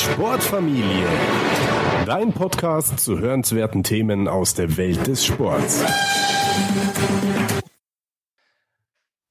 [0.00, 1.06] Sportfamilie.
[2.06, 5.84] Dein Podcast zu hörenswerten Themen aus der Welt des Sports.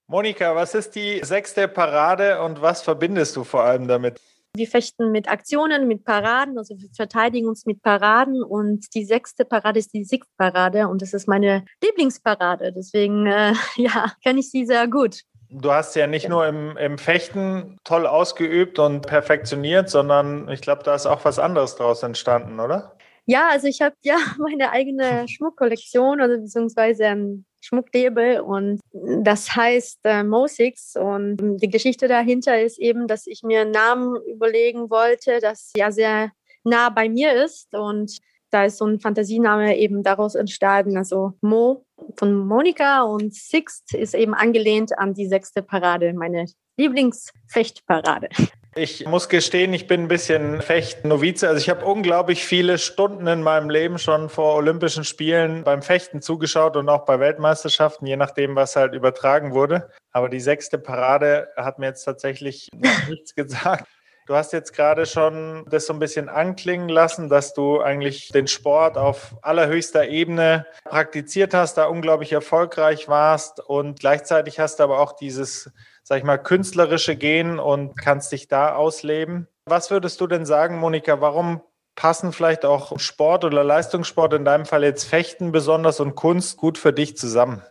[0.05, 4.21] Monika, was ist die sechste Parade und was verbindest du vor allem damit?
[4.55, 9.45] Wir fechten mit Aktionen, mit Paraden, also wir verteidigen uns mit Paraden und die sechste
[9.45, 12.73] Parade ist die Siegparade und das ist meine Lieblingsparade.
[12.73, 15.23] Deswegen, äh, ja, kenne ich sie sehr gut.
[15.51, 20.83] Du hast ja nicht nur im, im Fechten toll ausgeübt und perfektioniert, sondern ich glaube,
[20.83, 22.95] da ist auch was anderes daraus entstanden, oder?
[23.25, 29.99] Ja, also ich habe ja meine eigene Schmuckkollektion oder beziehungsweise ein Schmucklabel und das heißt
[30.03, 35.39] äh, Mosix und die Geschichte dahinter ist eben, dass ich mir einen Namen überlegen wollte,
[35.41, 36.31] das ja sehr
[36.63, 38.17] nah bei mir ist und
[38.51, 40.97] da ist so ein Fantasiename eben daraus entstanden.
[40.97, 41.85] Also Mo
[42.17, 46.45] von Monika und Sixt ist eben angelehnt an die sechste Parade, meine
[46.77, 48.29] Lieblingsfechtparade.
[48.75, 51.47] Ich muss gestehen, ich bin ein bisschen Fecht-Novize.
[51.47, 56.21] Also ich habe unglaublich viele Stunden in meinem Leben schon vor Olympischen Spielen beim Fechten
[56.21, 59.89] zugeschaut und auch bei Weltmeisterschaften, je nachdem, was halt übertragen wurde.
[60.11, 62.69] Aber die sechste Parade hat mir jetzt tatsächlich
[63.09, 63.85] nichts gesagt.
[64.29, 68.45] Du hast jetzt gerade schon das so ein bisschen anklingen lassen, dass du eigentlich den
[68.45, 74.99] Sport auf allerhöchster Ebene praktiziert hast, da unglaublich erfolgreich warst und gleichzeitig hast du aber
[74.99, 75.71] auch dieses,
[76.03, 79.47] sag ich mal, künstlerische Gen und kannst dich da ausleben.
[79.65, 81.61] Was würdest du denn sagen, Monika, warum
[81.95, 86.77] passen vielleicht auch Sport oder Leistungssport, in deinem Fall jetzt Fechten besonders und Kunst gut
[86.77, 87.63] für dich zusammen?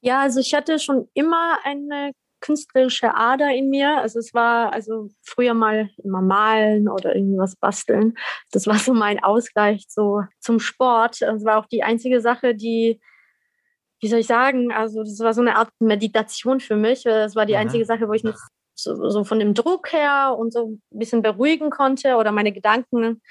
[0.00, 2.10] Ja, also ich hatte schon immer eine
[2.46, 3.98] künstlerische Ader in mir.
[3.98, 8.14] Also es war also früher mal immer malen oder irgendwas basteln.
[8.52, 11.22] Das war so mein Ausgleich so zum Sport.
[11.22, 13.00] Es war auch die einzige Sache, die
[14.00, 17.06] wie soll ich sagen, also das war so eine Art Meditation für mich.
[17.06, 17.60] Es war die mhm.
[17.60, 18.36] einzige Sache, wo ich mich
[18.74, 23.22] so, so, von dem Druck her und so ein bisschen beruhigen konnte oder meine Gedanken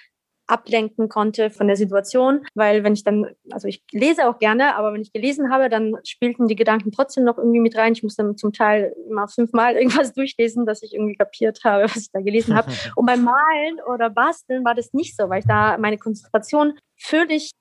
[0.47, 4.93] ablenken konnte von der Situation, weil wenn ich dann, also ich lese auch gerne, aber
[4.93, 7.93] wenn ich gelesen habe, dann spielten die Gedanken trotzdem noch irgendwie mit rein.
[7.93, 12.11] Ich musste zum Teil immer fünfmal irgendwas durchlesen, dass ich irgendwie kapiert habe, was ich
[12.11, 12.71] da gelesen habe.
[12.95, 17.51] Und beim Malen oder Basteln war das nicht so, weil ich da meine Konzentration völlig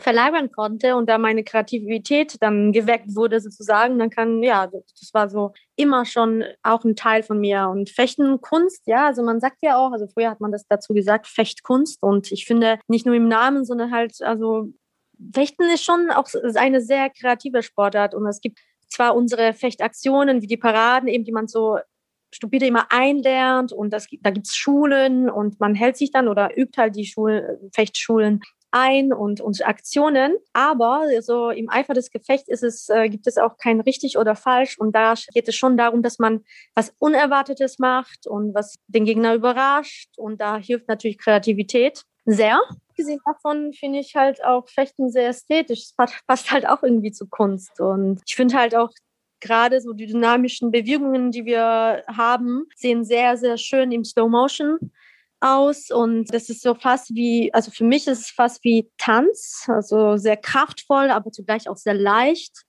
[0.00, 5.28] verlagern konnte und da meine Kreativität dann geweckt wurde sozusagen, dann kann, ja, das war
[5.28, 7.68] so immer schon auch ein Teil von mir.
[7.68, 10.94] Und Fechten, Kunst, ja, also man sagt ja auch, also früher hat man das dazu
[10.94, 11.98] gesagt, Fechtkunst.
[12.00, 14.68] Und ich finde, nicht nur im Namen, sondern halt, also
[15.34, 20.46] Fechten ist schon auch eine sehr kreative Sportart und es gibt zwar unsere Fechtaktionen wie
[20.46, 21.78] die Paraden, eben die man so
[22.32, 26.80] stupide immer einlernt und das, da gibt's Schulen und man hält sich dann oder übt
[26.80, 30.36] halt die Schul Fechtschulen ein und, und Aktionen.
[30.52, 34.34] Aber so im Eifer des Gefechts ist es, äh, gibt es auch kein richtig oder
[34.34, 34.78] falsch.
[34.78, 39.34] Und da geht es schon darum, dass man was Unerwartetes macht und was den Gegner
[39.34, 40.10] überrascht.
[40.16, 42.60] Und da hilft natürlich Kreativität sehr.
[42.96, 45.80] Gesehen davon finde ich halt auch Fechten sehr ästhetisch.
[45.80, 47.80] Es passt halt auch irgendwie zu Kunst.
[47.80, 48.90] Und ich finde halt auch
[49.40, 54.78] gerade so die dynamischen Bewegungen, die wir haben, sehen sehr, sehr schön im Slow Motion
[55.40, 59.66] aus und das ist so fast wie, also für mich ist es fast wie Tanz,
[59.68, 62.64] also sehr kraftvoll, aber zugleich auch sehr leicht.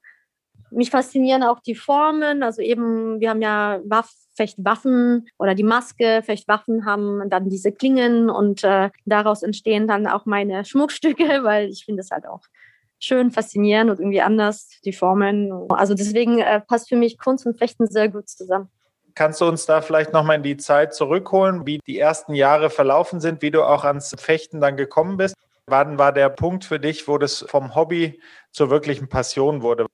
[0.72, 6.22] Mich faszinieren auch die Formen, also eben, wir haben ja Waff, Fechtwaffen oder die Maske,
[6.24, 11.86] Fechtwaffen haben dann diese Klingen und äh, daraus entstehen dann auch meine Schmuckstücke, weil ich
[11.86, 12.42] finde es halt auch
[13.00, 15.52] schön, faszinierend und irgendwie anders, die Formen.
[15.70, 18.70] Also deswegen äh, passt für mich Kunst und Fechten sehr gut zusammen.
[19.16, 23.20] Kannst du uns da vielleicht nochmal in die Zeit zurückholen, wie die ersten Jahre verlaufen
[23.20, 25.36] sind, wie du auch ans Fechten dann gekommen bist?
[25.68, 28.22] Wann war der Punkt für dich, wo das vom Hobby
[28.52, 29.86] zur wirklichen Passion wurde?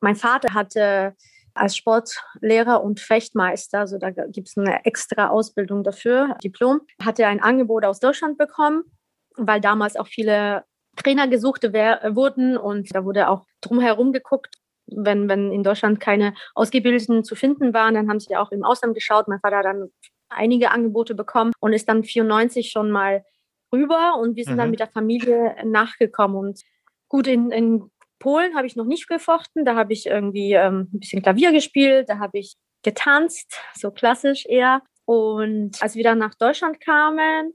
[0.00, 1.14] Mein Vater hatte
[1.54, 7.28] als Sportlehrer und Fechtmeister, also da gibt es eine extra Ausbildung dafür, Diplom, hat er
[7.28, 8.82] ein Angebot aus Deutschland bekommen,
[9.36, 10.64] weil damals auch viele
[10.96, 14.56] Trainer gesucht wurden und da wurde auch drumherum geguckt,
[14.86, 18.64] wenn, wenn in Deutschland keine Ausgebildeten zu finden waren, dann haben sie ja auch im
[18.64, 19.28] Ausland geschaut.
[19.28, 19.90] Mein Vater hat dann
[20.28, 23.24] einige Angebote bekommen und ist dann 94 schon mal
[23.72, 24.58] rüber und wir sind mhm.
[24.58, 26.36] dann mit der Familie nachgekommen.
[26.36, 26.60] Und
[27.08, 31.00] gut, in, in Polen habe ich noch nicht gefochten, da habe ich irgendwie ähm, ein
[31.00, 34.82] bisschen Klavier gespielt, da habe ich getanzt, so klassisch eher.
[35.06, 37.52] Und als wir dann nach Deutschland kamen,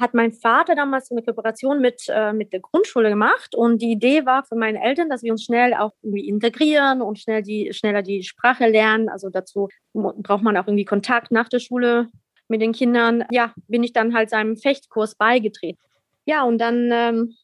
[0.00, 4.26] hat mein Vater damals eine Kooperation mit, äh, mit der Grundschule gemacht und die Idee
[4.26, 8.02] war für meine Eltern, dass wir uns schnell auch irgendwie integrieren und schnell die, schneller
[8.02, 9.08] die Sprache lernen.
[9.08, 12.08] Also dazu braucht man auch irgendwie Kontakt nach der Schule
[12.48, 13.24] mit den Kindern.
[13.30, 15.80] Ja, bin ich dann halt seinem Fechtkurs beigetreten.
[16.24, 17.36] Ja, und dann ähm,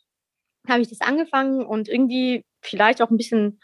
[0.69, 3.61] habe ich das angefangen und irgendwie vielleicht auch ein bisschen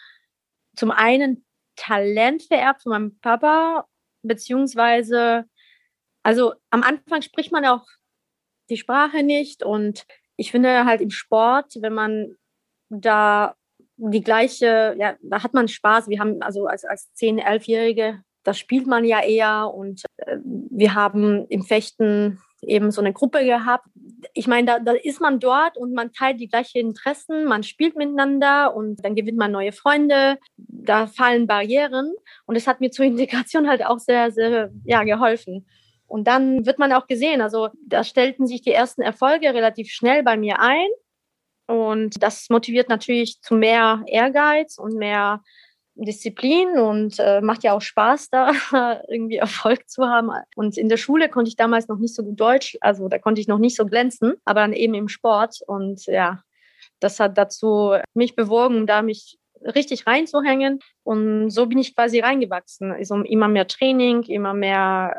[0.77, 1.44] zum einen
[1.75, 3.87] Talent vererbt von meinem Papa,
[4.23, 5.44] beziehungsweise
[6.23, 7.85] Also am Anfang spricht man auch
[8.70, 10.04] die Sprache nicht und
[10.36, 12.36] ich finde halt im Sport, wenn man
[12.88, 13.54] da
[13.96, 16.08] die gleiche, ja, da hat man Spaß.
[16.08, 20.94] Wir haben also als, als 10-, 11-Jährige, da spielt man ja eher und äh, wir
[20.94, 23.86] haben im Fechten eben so eine Gruppe gehabt.
[24.34, 27.96] Ich meine, da, da ist man dort und man teilt die gleichen Interessen, man spielt
[27.96, 30.38] miteinander und dann gewinnt man neue Freunde.
[30.56, 32.12] Da fallen Barrieren
[32.46, 35.66] und es hat mir zur Integration halt auch sehr, sehr ja, geholfen.
[36.06, 40.23] Und dann wird man auch gesehen, also da stellten sich die ersten Erfolge relativ schnell
[40.23, 40.88] bei mir ein.
[41.67, 45.43] Und das motiviert natürlich zu mehr Ehrgeiz und mehr
[45.97, 48.53] Disziplin und äh, macht ja auch Spaß, da
[49.08, 50.31] irgendwie Erfolg zu haben.
[50.55, 53.41] Und in der Schule konnte ich damals noch nicht so gut Deutsch, also da konnte
[53.41, 55.61] ich noch nicht so glänzen, aber dann eben im Sport.
[55.67, 56.43] Und ja,
[57.00, 60.81] das hat dazu mich bewogen, da mich richtig reinzuhängen.
[61.02, 62.93] Und so bin ich quasi reingewachsen.
[62.93, 65.19] Also immer mehr Training, immer mehr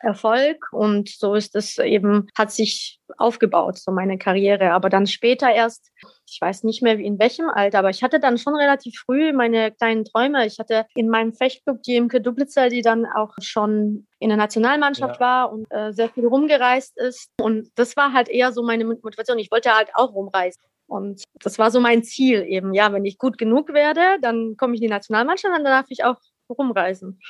[0.00, 4.72] Erfolg und so ist es eben, hat sich aufgebaut, so meine Karriere.
[4.72, 5.90] Aber dann später erst,
[6.26, 9.72] ich weiß nicht mehr in welchem Alter, aber ich hatte dann schon relativ früh meine
[9.72, 10.46] kleinen Träume.
[10.46, 15.16] Ich hatte in meinem Fechtclub die Imke Dublitzer, die dann auch schon in der Nationalmannschaft
[15.16, 15.20] ja.
[15.20, 17.30] war und äh, sehr viel rumgereist ist.
[17.40, 19.38] Und das war halt eher so meine Motivation.
[19.38, 20.62] Ich wollte halt auch rumreisen.
[20.86, 22.74] Und das war so mein Ziel eben.
[22.74, 25.86] Ja, wenn ich gut genug werde, dann komme ich in die Nationalmannschaft und dann darf
[25.88, 26.16] ich auch
[26.48, 27.20] rumreisen.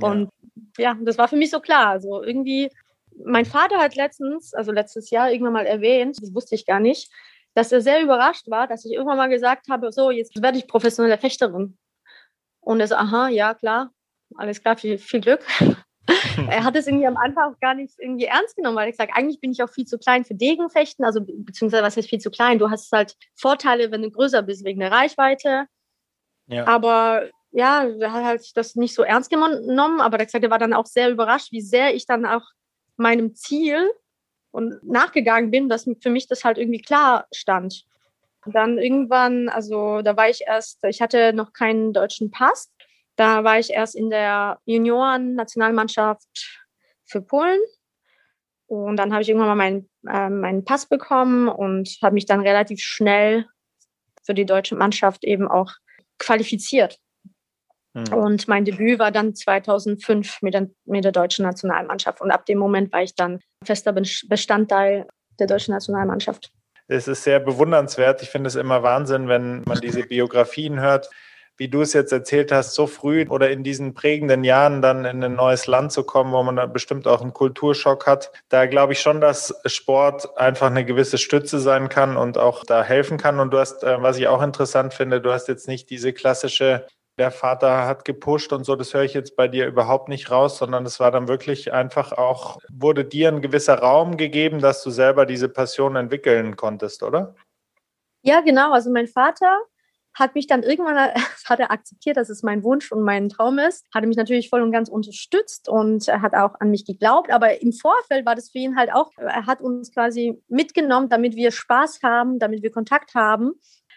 [0.00, 0.08] Ja.
[0.08, 0.30] Und
[0.78, 1.88] ja, das war für mich so klar.
[1.88, 2.70] Also irgendwie,
[3.24, 7.10] mein Vater hat letztens, also letztes Jahr irgendwann mal erwähnt, das wusste ich gar nicht,
[7.54, 10.66] dass er sehr überrascht war, dass ich irgendwann mal gesagt habe, so, jetzt werde ich
[10.66, 11.76] professionelle Fechterin.
[12.60, 13.90] Und er so, aha, ja, klar,
[14.36, 15.44] alles klar, viel, viel Glück.
[16.48, 19.12] er hat es irgendwie am Anfang auch gar nicht irgendwie ernst genommen, weil er gesagt,
[19.14, 22.30] eigentlich bin ich auch viel zu klein für Degenfechten, also beziehungsweise was heißt viel zu
[22.30, 22.58] klein?
[22.58, 25.66] Du hast halt Vorteile, wenn du größer bist wegen der Reichweite.
[26.46, 26.66] Ja.
[26.66, 30.58] Aber ja, er hat halt das nicht so ernst genommen, aber er gesagt, er war
[30.58, 32.42] dann auch sehr überrascht, wie sehr ich dann auch
[32.96, 33.90] meinem Ziel
[34.50, 37.84] und nachgegangen bin, dass für mich das halt irgendwie klar stand.
[38.44, 42.72] Und dann irgendwann, also da war ich erst, ich hatte noch keinen deutschen Pass.
[43.16, 46.60] Da war ich erst in der Junioren-Nationalmannschaft
[47.04, 47.60] für Polen.
[48.66, 52.40] Und dann habe ich irgendwann mal meinen, äh, meinen Pass bekommen und habe mich dann
[52.40, 53.46] relativ schnell
[54.24, 55.72] für die deutsche Mannschaft eben auch
[56.18, 56.98] qualifiziert.
[57.94, 58.12] Mhm.
[58.12, 62.20] Und mein Debüt war dann 2005 mit der, mit der deutschen Nationalmannschaft.
[62.20, 65.06] Und ab dem Moment war ich dann fester Bestandteil
[65.38, 66.50] der deutschen Nationalmannschaft.
[66.88, 68.22] Es ist sehr bewundernswert.
[68.22, 71.08] Ich finde es immer Wahnsinn, wenn man diese Biografien hört
[71.56, 75.22] wie du es jetzt erzählt hast, so früh oder in diesen prägenden Jahren dann in
[75.22, 78.32] ein neues Land zu kommen, wo man dann bestimmt auch einen Kulturschock hat.
[78.48, 82.82] Da glaube ich schon, dass Sport einfach eine gewisse Stütze sein kann und auch da
[82.82, 83.38] helfen kann.
[83.38, 86.86] Und du hast, äh, was ich auch interessant finde, du hast jetzt nicht diese klassische
[87.18, 90.58] der Vater hat gepusht und so, das höre ich jetzt bei dir überhaupt nicht raus,
[90.58, 94.90] sondern es war dann wirklich einfach auch, wurde dir ein gewisser Raum gegeben, dass du
[94.90, 97.34] selber diese Passion entwickeln konntest, oder?
[98.22, 98.72] Ja, genau.
[98.72, 99.60] Also mein Vater
[100.14, 100.96] hat mich dann irgendwann,
[101.44, 104.62] hat er akzeptiert, dass es mein Wunsch und mein Traum ist, hat mich natürlich voll
[104.62, 107.30] und ganz unterstützt und hat auch an mich geglaubt.
[107.30, 111.36] Aber im Vorfeld war das für ihn halt auch, er hat uns quasi mitgenommen, damit
[111.36, 113.52] wir Spaß haben, damit wir Kontakt haben.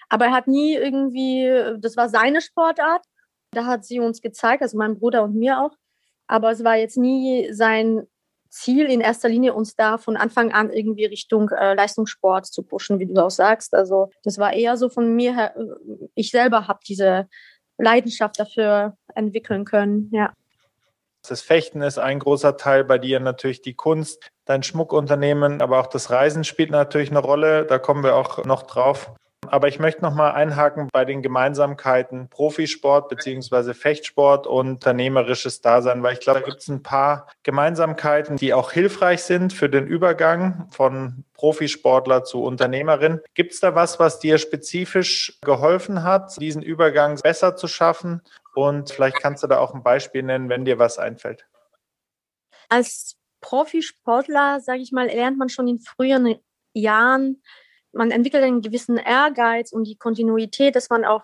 [0.10, 3.06] Aber er hat nie irgendwie, das war seine Sportart.
[3.52, 5.75] Da hat sie uns gezeigt, also mein Bruder und mir auch.
[6.28, 8.08] Aber es war jetzt nie sein
[8.50, 13.00] Ziel in erster Linie, uns da von Anfang an irgendwie Richtung äh, Leistungssport zu pushen,
[13.00, 13.74] wie du auch sagst.
[13.74, 17.27] Also das war eher so von mir her, äh, ich selber habe diese
[17.77, 20.32] Leidenschaft dafür entwickeln können, ja.
[21.27, 25.88] Das Fechten ist ein großer Teil bei dir, natürlich die Kunst, dein Schmuckunternehmen, aber auch
[25.88, 27.65] das Reisen spielt natürlich eine Rolle.
[27.65, 29.12] Da kommen wir auch noch drauf.
[29.50, 36.04] Aber ich möchte noch mal einhaken bei den Gemeinsamkeiten Profisport beziehungsweise Fechtsport und unternehmerisches Dasein,
[36.04, 39.88] weil ich glaube, da gibt es ein paar Gemeinsamkeiten, die auch hilfreich sind für den
[39.88, 43.22] Übergang von Profisportler zu Unternehmerin.
[43.34, 48.22] Gibt es da was, was dir spezifisch geholfen hat, diesen Übergang besser zu schaffen?
[48.54, 51.46] Und vielleicht kannst du da auch ein Beispiel nennen, wenn dir was einfällt.
[52.70, 56.36] Als Profisportler, sage ich mal, lernt man schon in früheren
[56.74, 57.42] Jahren
[57.96, 61.24] man entwickelt einen gewissen Ehrgeiz und die Kontinuität, dass man auch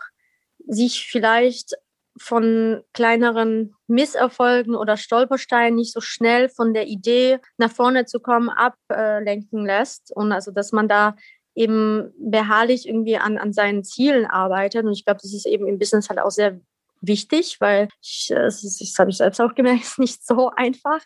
[0.68, 1.76] sich vielleicht
[2.18, 8.50] von kleineren Misserfolgen oder Stolpersteinen nicht so schnell von der Idee nach vorne zu kommen
[8.50, 10.12] ablenken lässt.
[10.16, 11.16] Und also dass man da
[11.56, 14.86] eben beharrlich irgendwie an, an seinen Zielen arbeitet.
[14.86, 16.60] Und ich glaube, das ist eben im Business halt auch sehr
[17.02, 21.02] wichtig, weil ich, das, ist, das habe ich selbst auch gemerkt, ist nicht so einfach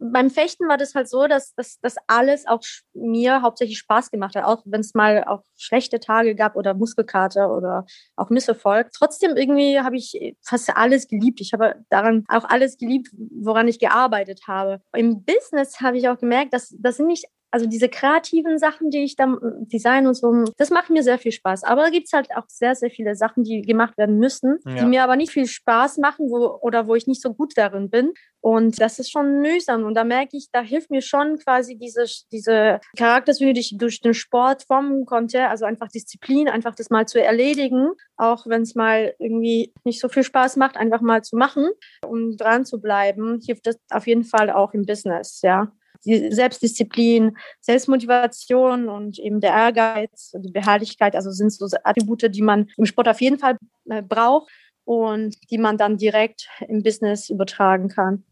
[0.00, 2.62] beim Fechten war das halt so, dass das alles auch
[2.94, 7.54] mir hauptsächlich Spaß gemacht hat, auch wenn es mal auch schlechte Tage gab oder Muskelkater
[7.54, 7.84] oder
[8.16, 8.90] auch Misserfolg.
[8.92, 11.40] Trotzdem irgendwie habe ich fast alles geliebt.
[11.40, 14.80] Ich habe daran auch alles geliebt, woran ich gearbeitet habe.
[14.94, 19.02] Im Business habe ich auch gemerkt, dass das sind nicht also diese kreativen Sachen, die
[19.02, 19.38] ich dann
[19.72, 21.64] design und so, das macht mir sehr viel Spaß.
[21.64, 24.76] Aber da gibt es halt auch sehr, sehr viele Sachen, die gemacht werden müssen, ja.
[24.76, 27.90] die mir aber nicht viel Spaß machen wo, oder wo ich nicht so gut darin
[27.90, 28.12] bin.
[28.40, 29.84] Und das ist schon mühsam.
[29.84, 34.00] Und da merke ich, da hilft mir schon quasi diese, diese Charakterzüge, die ich durch
[34.00, 35.48] den Sport formen konnte.
[35.48, 37.90] Also einfach Disziplin, einfach das mal zu erledigen.
[38.16, 41.68] Auch wenn es mal irgendwie nicht so viel Spaß macht, einfach mal zu machen
[42.06, 45.72] und dran zu bleiben, hilft das auf jeden Fall auch im Business, ja
[46.04, 52.70] die Selbstdisziplin, Selbstmotivation und eben der Ehrgeiz die Beharrlichkeit, also sind so Attribute, die man
[52.76, 53.56] im Sport auf jeden Fall
[53.88, 54.50] äh, braucht
[54.84, 58.24] und die man dann direkt im Business übertragen kann.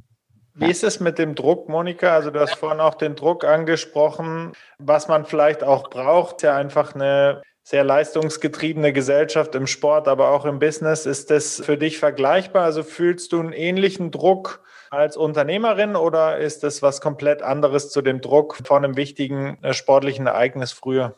[0.54, 2.14] Wie ist es mit dem Druck, Monika?
[2.14, 6.96] Also du hast vorhin auch den Druck angesprochen, was man vielleicht auch braucht, ja einfach
[6.96, 11.06] eine sehr leistungsgetriebene Gesellschaft im Sport, aber auch im Business.
[11.06, 12.64] Ist das für dich vergleichbar?
[12.64, 18.02] Also fühlst du einen ähnlichen Druck als Unternehmerin oder ist das was komplett anderes zu
[18.02, 21.16] dem Druck von einem wichtigen äh, sportlichen Ereignis früher?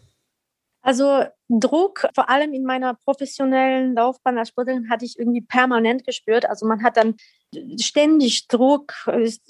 [0.83, 6.47] Also Druck, vor allem in meiner professionellen Laufbahn als Sportlerin, hatte ich irgendwie permanent gespürt.
[6.47, 7.17] Also man hat dann
[7.79, 8.95] ständig Druck,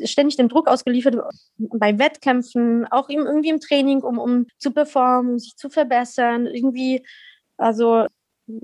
[0.05, 1.17] ständig dem Druck ausgeliefert
[1.57, 6.47] bei Wettkämpfen, auch irgendwie im Training, um, um zu performen, sich zu verbessern.
[6.47, 7.07] Irgendwie,
[7.57, 8.07] also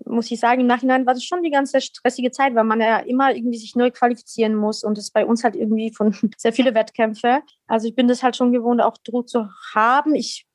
[0.05, 2.99] muss ich sagen, im Nachhinein war das schon die ganze stressige Zeit, weil man ja
[2.99, 6.75] immer irgendwie sich neu qualifizieren muss und es bei uns halt irgendwie von sehr viele
[6.75, 7.41] Wettkämpfe.
[7.67, 10.15] Also ich bin das halt schon gewohnt, auch Druck zu haben.
[10.15, 10.47] Ich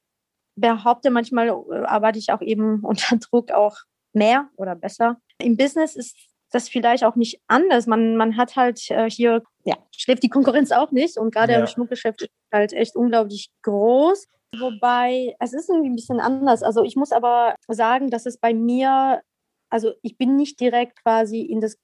[0.55, 3.77] behaupte, manchmal äh, arbeite ich auch eben unter Druck auch
[4.13, 5.17] mehr oder besser.
[5.38, 6.15] Im Business ist
[6.51, 7.88] das vielleicht auch nicht anders.
[7.88, 11.59] Man, man hat halt äh, hier, ja, schläft die Konkurrenz auch nicht und gerade ja.
[11.59, 14.27] im Schmuckgeschäft ist halt echt unglaublich groß.
[14.58, 16.63] Wobei, es ist irgendwie ein bisschen anders.
[16.63, 19.22] Also ich muss aber sagen, dass es bei mir,
[19.70, 21.77] also ich bin nicht direkt quasi in das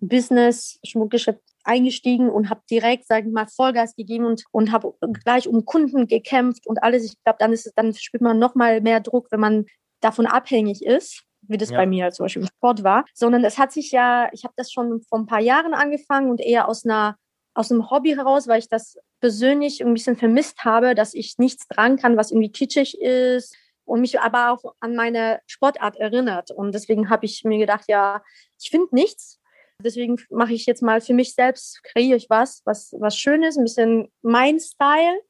[0.00, 5.48] Business Schmuckgeschäft eingestiegen und habe direkt, sage ich mal, Vollgas gegeben und, und habe gleich
[5.48, 7.04] um Kunden gekämpft und alles.
[7.04, 9.66] Ich glaube, dann ist es, dann spürt man noch mal mehr Druck, wenn man
[10.00, 11.76] davon abhängig ist wie das ja.
[11.76, 14.72] bei mir zum Beispiel im Sport war, sondern es hat sich ja, ich habe das
[14.72, 17.16] schon vor ein paar Jahren angefangen und eher aus einer
[17.54, 21.66] aus einem Hobby heraus, weil ich das persönlich ein bisschen vermisst habe, dass ich nichts
[21.68, 26.50] dran kann, was irgendwie kitschig ist und mich aber auch an meine Sportart erinnert.
[26.50, 28.22] Und deswegen habe ich mir gedacht, ja,
[28.60, 29.40] ich finde nichts.
[29.82, 33.64] Deswegen mache ich jetzt mal für mich selbst, kreiere ich was, was, was Schönes, ein
[33.64, 35.20] bisschen mein Style,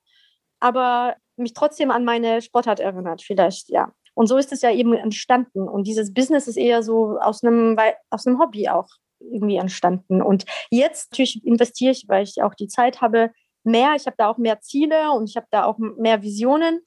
[0.61, 3.93] aber mich trotzdem an meine Sportart erinnert, vielleicht, ja.
[4.15, 5.69] Und so ist es ja eben entstanden.
[5.69, 7.77] Und dieses Business ist eher so aus einem,
[8.11, 8.89] aus einem Hobby auch
[9.33, 10.23] irgendwie entstanden.
[10.23, 13.31] Und jetzt natürlich investiere ich, weil ich auch die Zeit habe,
[13.65, 13.95] mehr.
[13.97, 16.81] Ich habe da auch mehr Ziele und ich habe da auch mehr Visionen.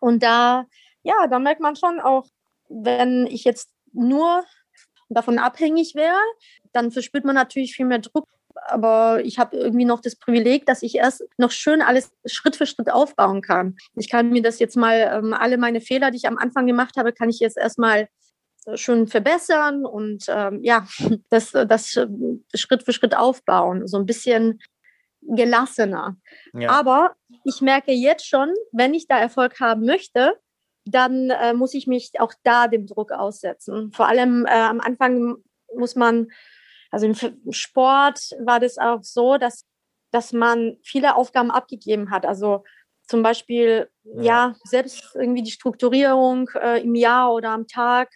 [0.00, 0.64] Und da,
[1.02, 2.26] ja, da merkt man schon auch,
[2.68, 4.44] wenn ich jetzt nur
[5.08, 6.20] davon abhängig wäre,
[6.72, 8.28] dann verspürt man natürlich viel mehr Druck.
[8.66, 12.66] Aber ich habe irgendwie noch das Privileg, dass ich erst noch schön alles Schritt für
[12.66, 13.76] Schritt aufbauen kann.
[13.96, 16.96] Ich kann mir das jetzt mal, ähm, alle meine Fehler, die ich am Anfang gemacht
[16.96, 18.08] habe, kann ich jetzt erstmal
[18.74, 20.86] schon verbessern und ähm, ja,
[21.30, 21.90] das, das
[22.54, 23.86] Schritt für Schritt aufbauen.
[23.86, 24.60] So ein bisschen
[25.22, 26.16] gelassener.
[26.54, 26.70] Ja.
[26.70, 27.14] Aber
[27.44, 30.34] ich merke jetzt schon, wenn ich da Erfolg haben möchte,
[30.84, 33.92] dann äh, muss ich mich auch da dem Druck aussetzen.
[33.92, 35.36] Vor allem äh, am Anfang
[35.76, 36.28] muss man,
[36.90, 37.14] also im
[37.52, 39.66] Sport war das auch so, dass,
[40.10, 42.24] dass man viele Aufgaben abgegeben hat.
[42.24, 42.64] Also
[43.06, 48.10] zum Beispiel, ja, ja selbst irgendwie die Strukturierung äh, im Jahr oder am Tag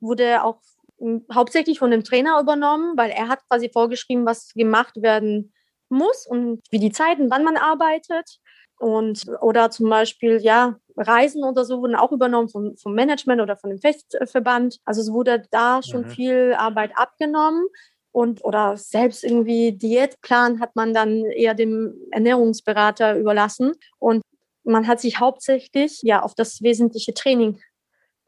[0.00, 0.60] wurde auch
[0.98, 5.52] hm, hauptsächlich von dem Trainer übernommen, weil er hat quasi vorgeschrieben, was gemacht werden
[5.88, 8.38] muss und wie die Zeiten, wann man arbeitet.
[8.78, 13.56] Und oder zum Beispiel, ja, Reisen oder so wurden auch übernommen vom, vom Management oder
[13.56, 14.78] von dem Festverband.
[14.84, 16.10] Also es wurde da schon mhm.
[16.10, 17.66] viel Arbeit abgenommen.
[18.12, 23.72] Und oder selbst irgendwie Diätplan hat man dann eher dem Ernährungsberater überlassen.
[23.98, 24.22] Und
[24.64, 27.60] man hat sich hauptsächlich ja auf das wesentliche Training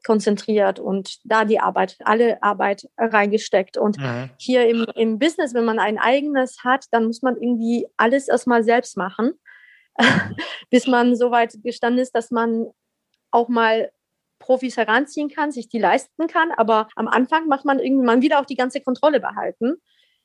[0.05, 3.77] konzentriert und da die Arbeit, alle Arbeit reingesteckt.
[3.77, 4.31] Und mhm.
[4.39, 8.65] hier im, im Business, wenn man ein eigenes hat, dann muss man irgendwie alles erstmal
[8.65, 9.33] selbst machen,
[10.71, 12.67] bis man so weit gestanden ist, dass man
[13.31, 13.91] auch mal
[14.39, 16.53] Profis heranziehen kann, sich die leisten kann.
[16.57, 19.75] Aber am Anfang macht man irgendwie mal wieder auch die ganze Kontrolle behalten.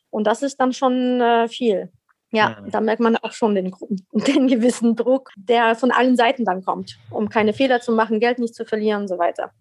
[0.09, 1.91] Und das ist dann schon äh, viel.
[2.31, 2.71] Ja, mhm.
[2.71, 3.75] da merkt man auch schon den,
[4.11, 8.39] den gewissen Druck, der von allen Seiten dann kommt, um keine Fehler zu machen, Geld
[8.39, 9.51] nicht zu verlieren und so weiter.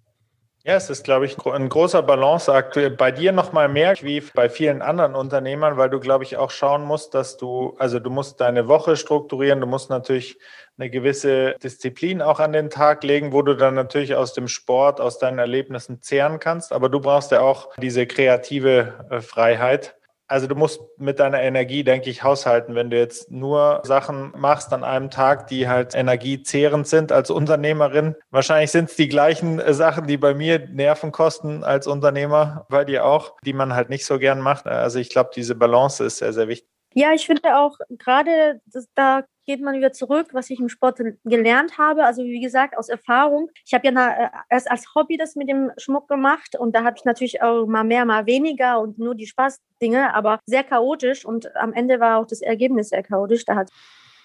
[0.64, 2.96] Ja, es ist, glaube ich, ein großer Balanceakt.
[2.96, 6.52] Bei dir noch mal mehr wie bei vielen anderen Unternehmern, weil du, glaube ich, auch
[6.52, 10.38] schauen musst, dass du, also du musst deine Woche strukturieren, du musst natürlich
[10.78, 15.00] eine gewisse Disziplin auch an den Tag legen, wo du dann natürlich aus dem Sport,
[15.00, 16.72] aus deinen Erlebnissen zehren kannst.
[16.72, 19.96] Aber du brauchst ja auch diese kreative äh, Freiheit.
[20.32, 22.74] Also du musst mit deiner Energie, denke ich, haushalten.
[22.74, 28.16] Wenn du jetzt nur Sachen machst an einem Tag, die halt energiezehrend sind als Unternehmerin.
[28.30, 32.82] Wahrscheinlich sind es die gleichen äh, Sachen, die bei mir Nerven kosten als Unternehmer, bei
[32.86, 34.66] dir auch, die man halt nicht so gern macht.
[34.66, 36.70] Also ich glaube, diese Balance ist sehr, sehr wichtig.
[36.94, 38.62] Ja, ich finde auch gerade,
[38.94, 42.04] da geht man wieder zurück, was ich im Sport gelernt habe.
[42.04, 43.50] Also wie gesagt, aus Erfahrung.
[43.66, 46.96] Ich habe ja äh, erst als Hobby das mit dem Schmuck gemacht und da habe
[46.96, 51.54] ich natürlich auch mal mehr, mal weniger und nur die Spaßdinge, aber sehr chaotisch und
[51.56, 53.44] am Ende war auch das Ergebnis sehr chaotisch.
[53.44, 53.70] Da hat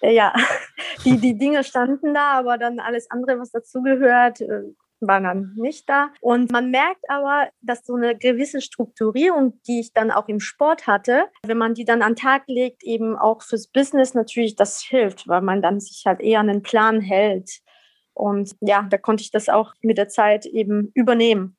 [0.01, 0.33] äh, ja,
[1.05, 4.41] die, die Dinge standen da, aber dann alles andere, was dazugehört,
[4.99, 6.09] war dann nicht da.
[6.21, 10.87] Und man merkt aber, dass so eine gewisse Strukturierung, die ich dann auch im Sport
[10.87, 14.81] hatte, wenn man die dann an den Tag legt, eben auch fürs Business natürlich das
[14.81, 17.59] hilft, weil man dann sich halt eher an den Plan hält.
[18.13, 21.55] Und ja, da konnte ich das auch mit der Zeit eben übernehmen.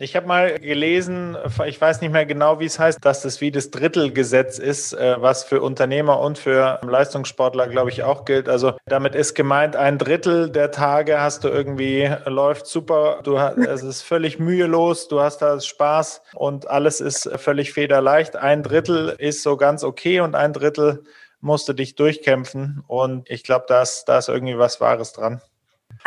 [0.00, 1.36] Ich habe mal gelesen,
[1.66, 5.20] ich weiß nicht mehr genau, wie es heißt, dass das wie das Drittelgesetz ist, äh,
[5.20, 8.48] was für Unternehmer und für Leistungssportler, glaube ich, auch gilt.
[8.48, 13.56] Also damit ist gemeint, ein Drittel der Tage hast du irgendwie, läuft super, du hast,
[13.58, 18.36] es ist völlig mühelos, du hast da Spaß und alles ist völlig federleicht.
[18.36, 21.02] Ein Drittel ist so ganz okay und ein Drittel
[21.40, 22.84] musst du dich durchkämpfen.
[22.86, 25.40] Und ich glaube, da ist, da ist irgendwie was Wahres dran.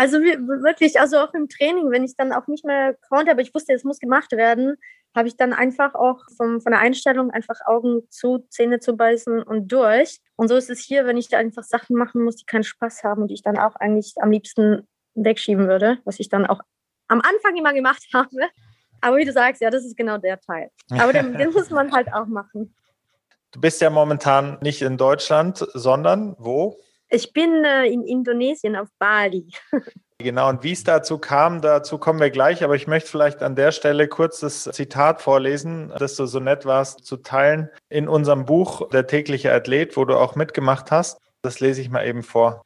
[0.02, 3.54] Also wirklich, also auch im Training, wenn ich dann auch nicht mehr konnte, aber ich
[3.54, 4.78] wusste, es muss gemacht werden,
[5.16, 9.44] habe ich dann einfach auch vom, von der Einstellung einfach Augen zu, Zähne zu beißen
[9.44, 10.18] und durch.
[10.38, 13.04] Und so ist es hier, wenn ich da einfach Sachen machen muss, die keinen Spaß
[13.04, 16.62] haben und die ich dann auch eigentlich am liebsten wegschieben würde, was ich dann auch
[17.08, 18.50] am Anfang immer gemacht habe.
[19.02, 20.72] Aber wie du sagst, ja, das ist genau der Teil.
[20.98, 22.74] Aber den, den muss man halt auch machen.
[23.52, 26.80] Du bist ja momentan nicht in Deutschland, sondern wo?
[27.14, 29.48] Ich bin äh, in Indonesien auf Bali.
[30.24, 33.56] Genau, und wie es dazu kam, dazu kommen wir gleich, aber ich möchte vielleicht an
[33.56, 38.46] der Stelle kurz das Zitat vorlesen, das du so nett warst zu teilen in unserem
[38.46, 41.18] Buch Der tägliche Athlet, wo du auch mitgemacht hast.
[41.42, 42.64] Das lese ich mal eben vor.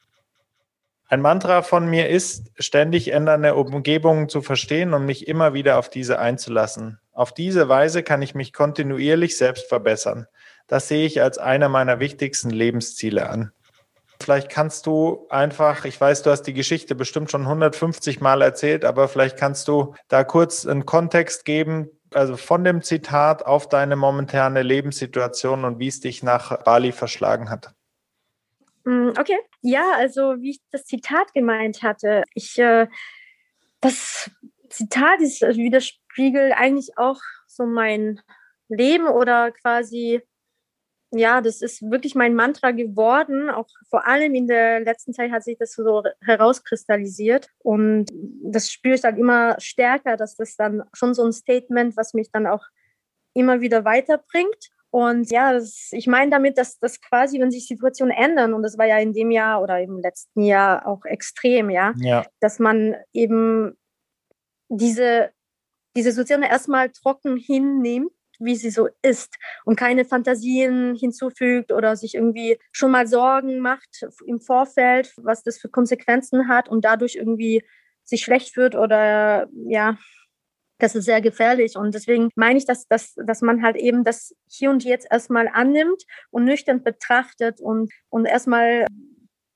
[1.07, 5.89] Ein Mantra von mir ist, ständig ändernde Umgebungen zu verstehen und mich immer wieder auf
[5.89, 6.99] diese einzulassen.
[7.13, 10.27] Auf diese Weise kann ich mich kontinuierlich selbst verbessern.
[10.67, 13.53] Das sehe ich als einer meiner wichtigsten Lebensziele an.
[14.21, 18.85] Vielleicht kannst du einfach, ich weiß, du hast die Geschichte bestimmt schon 150 Mal erzählt,
[18.85, 23.95] aber vielleicht kannst du da kurz einen Kontext geben, also von dem Zitat auf deine
[23.95, 27.73] momentane Lebenssituation und wie es dich nach Bali verschlagen hat.
[28.85, 32.87] Mm, okay, ja, also wie ich das Zitat gemeint hatte, ich, äh,
[33.81, 34.31] das
[34.69, 38.21] Zitat ist, also widerspiegelt eigentlich auch so mein
[38.69, 40.21] Leben oder quasi
[41.17, 43.49] ja, das ist wirklich mein Mantra geworden.
[43.49, 47.47] Auch vor allem in der letzten Zeit hat sich das so herauskristallisiert.
[47.59, 48.07] Und
[48.43, 52.31] das spüre ich dann immer stärker, dass das dann schon so ein Statement, was mich
[52.31, 52.63] dann auch
[53.33, 54.69] immer wieder weiterbringt.
[54.89, 58.77] Und ja, das, ich meine damit, dass das quasi, wenn sich Situationen ändern, und das
[58.77, 62.25] war ja in dem Jahr oder im letzten Jahr auch extrem, ja, ja.
[62.39, 63.77] dass man eben
[64.69, 65.31] diese,
[65.95, 72.15] diese Situation erstmal trocken hinnimmt wie sie so ist und keine Fantasien hinzufügt oder sich
[72.15, 77.63] irgendwie schon mal Sorgen macht im Vorfeld, was das für Konsequenzen hat und dadurch irgendwie
[78.03, 79.97] sich schlecht wird oder ja,
[80.77, 81.77] das ist sehr gefährlich.
[81.77, 85.47] Und deswegen meine ich, dass, dass, dass man halt eben das hier und jetzt erstmal
[85.47, 88.85] annimmt und nüchtern betrachtet und, und erstmal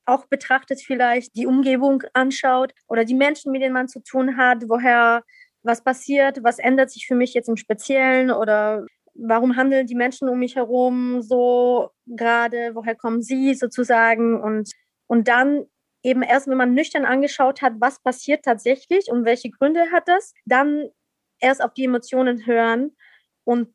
[0.05, 4.63] auch betrachtet vielleicht die Umgebung anschaut oder die Menschen, mit denen man zu tun hat,
[4.67, 5.23] woher
[5.63, 10.29] was passiert, was ändert sich für mich jetzt im Speziellen oder warum handeln die Menschen
[10.29, 14.41] um mich herum so gerade, woher kommen sie sozusagen?
[14.41, 14.71] Und,
[15.07, 15.65] und dann
[16.03, 20.33] eben erst, wenn man nüchtern angeschaut hat, was passiert tatsächlich und welche Gründe hat das,
[20.45, 20.89] dann
[21.39, 22.95] erst auf die Emotionen hören
[23.43, 23.73] und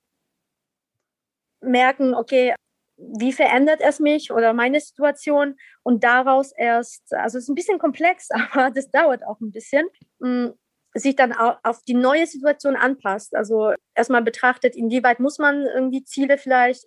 [1.61, 2.55] merken, okay,
[2.97, 5.57] wie verändert es mich oder meine Situation?
[5.83, 9.87] Und daraus erst, also es ist ein bisschen komplex, aber das dauert auch ein bisschen,
[10.21, 10.49] mm,
[10.95, 13.35] sich dann auf die neue Situation anpasst.
[13.35, 16.87] Also erstmal betrachtet, inwieweit muss man irgendwie Ziele vielleicht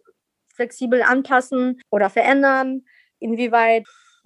[0.56, 2.84] flexibel anpassen oder verändern,
[3.20, 3.86] inwieweit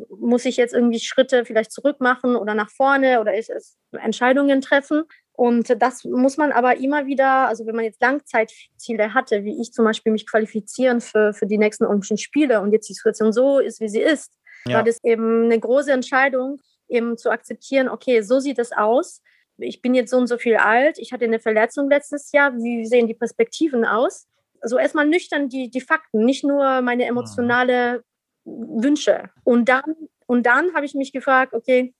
[0.10, 5.04] muss ich jetzt irgendwie Schritte vielleicht zurück machen oder nach vorne oder es Entscheidungen treffen.
[5.34, 9.74] Und das muss man aber immer wieder, also wenn man jetzt Langzeitziele hatte, wie ich
[9.74, 13.60] zum Beispiel mich qualifizieren für, für die nächsten Olympischen Spiele und jetzt die Situation so
[13.60, 14.34] ist, wie sie ist,
[14.66, 14.78] ja.
[14.78, 19.22] war das eben eine große Entscheidung, eben zu akzeptieren, okay, so sieht es aus
[19.62, 22.86] ich bin jetzt so und so viel alt, ich hatte eine Verletzung letztes Jahr, wie
[22.86, 24.28] sehen die Perspektiven aus?
[24.62, 28.04] Also erstmal nüchtern die, die Fakten, nicht nur meine emotionale
[28.46, 29.30] Wünsche.
[29.44, 29.96] Und dann,
[30.28, 31.94] und dann habe ich mich gefragt, okay,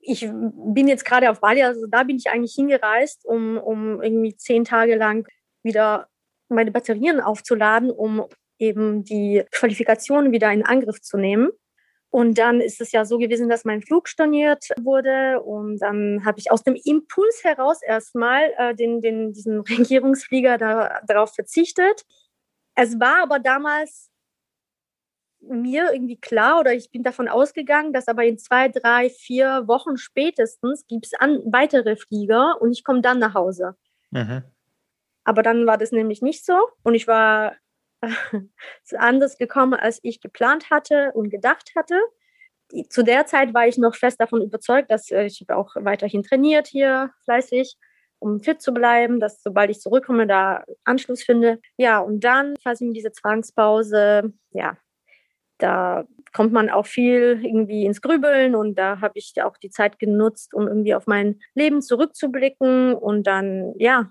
[0.00, 4.36] ich bin jetzt gerade auf Bali, also da bin ich eigentlich hingereist, um, um irgendwie
[4.36, 5.28] zehn Tage lang
[5.62, 6.08] wieder
[6.48, 8.26] meine Batterien aufzuladen, um
[8.58, 11.50] eben die Qualifikation wieder in Angriff zu nehmen.
[12.12, 15.40] Und dann ist es ja so gewesen, dass mein Flug storniert wurde.
[15.40, 21.00] Und dann habe ich aus dem Impuls heraus erstmal äh, den, den, diesen Regierungsflieger da,
[21.06, 22.04] darauf verzichtet.
[22.74, 24.10] Es war aber damals
[25.40, 29.96] mir irgendwie klar oder ich bin davon ausgegangen, dass aber in zwei, drei, vier Wochen
[29.96, 33.74] spätestens gibt es weitere Flieger und ich komme dann nach Hause.
[34.10, 34.42] Mhm.
[35.24, 37.56] Aber dann war das nämlich nicht so und ich war
[38.96, 41.98] anders gekommen, als ich geplant hatte und gedacht hatte.
[42.88, 46.66] Zu der Zeit war ich noch fest davon überzeugt, dass äh, ich auch weiterhin trainiert
[46.66, 47.76] hier fleißig,
[48.18, 51.60] um fit zu bleiben, dass sobald ich zurückkomme, da Anschluss finde.
[51.76, 54.78] Ja, und dann quasi mit dieser Zwangspause, ja,
[55.58, 59.98] da kommt man auch viel irgendwie ins Grübeln und da habe ich auch die Zeit
[59.98, 64.10] genutzt, um irgendwie auf mein Leben zurückzublicken und dann, ja,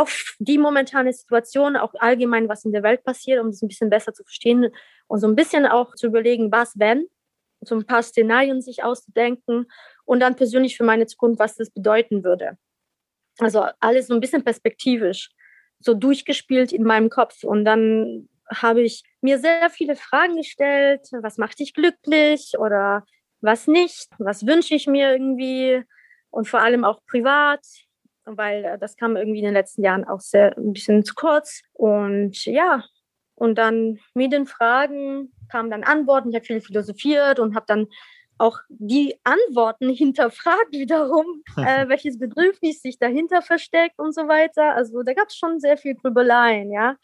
[0.00, 3.90] auf die momentane Situation, auch allgemein, was in der Welt passiert, um es ein bisschen
[3.90, 4.70] besser zu verstehen
[5.06, 7.06] und so ein bisschen auch zu überlegen, was wenn,
[7.60, 9.66] so ein paar Szenarien sich auszudenken
[10.04, 12.58] und dann persönlich für meine Zukunft, was das bedeuten würde.
[13.38, 15.30] Also alles so ein bisschen perspektivisch,
[15.80, 21.08] so durchgespielt in meinem Kopf und dann habe ich mir sehr viele Fragen gestellt.
[21.12, 23.04] Was macht dich glücklich oder
[23.40, 24.08] was nicht?
[24.18, 25.82] Was wünsche ich mir irgendwie?
[26.30, 27.64] Und vor allem auch privat,
[28.26, 31.62] weil äh, das kam irgendwie in den letzten Jahren auch sehr ein bisschen zu kurz.
[31.72, 32.84] Und ja,
[33.34, 36.30] und dann mit den Fragen kamen dann Antworten.
[36.30, 37.86] Ich habe viel philosophiert und habe dann
[38.38, 44.74] auch die Antworten hinterfragt wiederum, äh, welches Bedürfnis sich dahinter versteckt und so weiter.
[44.74, 46.96] Also da gab es schon sehr viel Grübeleien, ja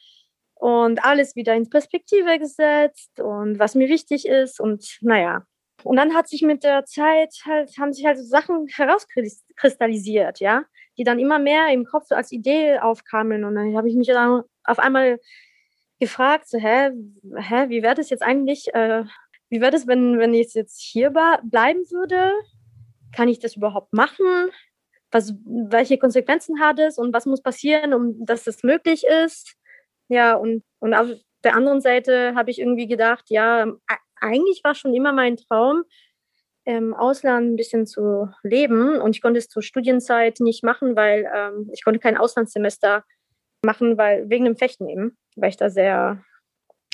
[0.62, 5.44] und alles wieder in Perspektive gesetzt und was mir wichtig ist und naja.
[5.82, 10.62] Und dann hat sich mit der Zeit halt, haben sich halt so Sachen herauskristallisiert, ja,
[10.98, 13.44] die dann immer mehr im Kopf als Idee aufkamen.
[13.44, 15.18] Und dann habe ich mich dann auf einmal
[16.00, 16.90] gefragt, so, hä,
[17.37, 19.05] hä, wie wäre das jetzt eigentlich, äh,
[19.50, 22.33] wie wäre das, wenn, wenn ich jetzt hier bleiben würde?
[23.14, 24.50] Kann ich das überhaupt machen?
[25.11, 29.55] Was, welche Konsequenzen hat es und was muss passieren, um dass das möglich ist?
[30.09, 31.09] Ja, und, und auf
[31.44, 33.66] der anderen Seite habe ich irgendwie gedacht, ja,
[34.20, 35.85] eigentlich war schon immer mein Traum,
[36.64, 39.01] im Ausland ein bisschen zu leben.
[39.01, 43.05] Und ich konnte es zur Studienzeit nicht machen, weil ähm, ich konnte kein Auslandssemester
[43.64, 46.22] machen, weil wegen dem Fechten eben, weil ich da sehr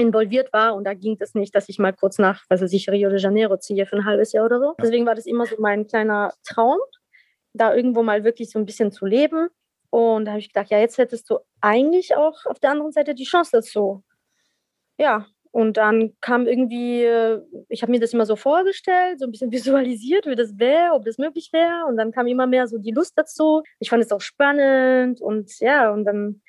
[0.00, 2.88] involviert war und da ging es nicht, dass ich mal kurz nach, was weiß ich,
[2.88, 4.74] Rio de Janeiro ziehe für ein halbes Jahr oder so.
[4.80, 6.78] Deswegen war das immer so mein kleiner Traum,
[7.52, 9.48] da irgendwo mal wirklich so ein bisschen zu leben.
[9.90, 13.14] Und da habe ich gedacht, ja, jetzt hättest du eigentlich auch auf der anderen Seite
[13.14, 14.04] die Chance dazu.
[14.98, 17.04] Ja, und dann kam irgendwie,
[17.68, 21.04] ich habe mir das immer so vorgestellt, so ein bisschen visualisiert, wie das wäre, ob
[21.04, 21.86] das möglich wäre.
[21.86, 23.62] Und dann kam immer mehr so die Lust dazu.
[23.78, 26.42] Ich fand es auch spannend und ja, und dann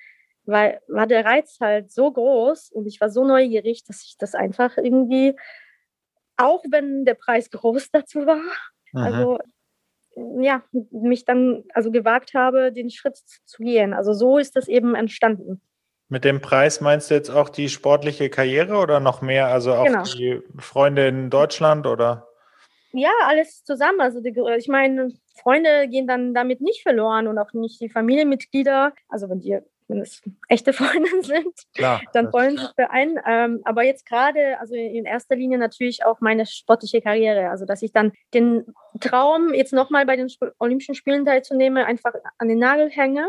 [0.46, 4.36] war, war der Reiz halt so groß und ich war so neugierig, dass ich das
[4.36, 5.36] einfach irgendwie,
[6.38, 8.42] auch wenn der Preis groß dazu war,
[8.94, 9.06] Aha.
[9.06, 9.40] also
[10.16, 13.94] ja, mich dann also gewagt habe, den Schritt zu gehen.
[13.94, 15.62] Also so ist das eben entstanden.
[16.10, 19.48] Mit dem Preis meinst du jetzt auch die sportliche Karriere oder noch mehr?
[19.48, 20.04] Also auch genau.
[20.04, 22.28] die Freunde in Deutschland oder?
[22.92, 24.02] Ja, alles zusammen.
[24.02, 28.94] Also die, ich meine, Freunde gehen dann damit nicht verloren und auch nicht die Familienmitglieder.
[29.08, 33.20] Also wenn die wenn es echte Freunde sind, klar, dann freuen sich für einen.
[33.28, 37.50] Ähm, aber jetzt gerade, also in erster Linie natürlich auch meine sportliche Karriere.
[37.50, 38.66] Also dass ich dann den
[39.00, 40.28] Traum, jetzt nochmal bei den
[40.60, 43.28] Olympischen Spielen teilzunehmen, einfach an den Nagel hänge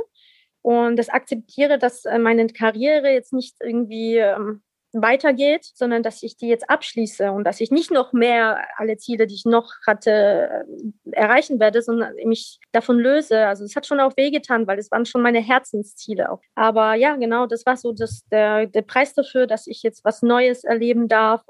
[0.62, 6.36] und das akzeptiere, dass äh, meine Karriere jetzt nicht irgendwie ähm, weitergeht, sondern dass ich
[6.36, 10.64] die jetzt abschließe und dass ich nicht noch mehr alle Ziele, die ich noch hatte,
[11.10, 13.46] äh, erreichen werde, sondern mich davon löse.
[13.46, 16.40] Also es hat schon auch wehgetan, weil es waren schon meine Herzensziele auch.
[16.54, 20.22] Aber ja, genau, das war so das, der, der Preis dafür, dass ich jetzt was
[20.22, 21.42] Neues erleben darf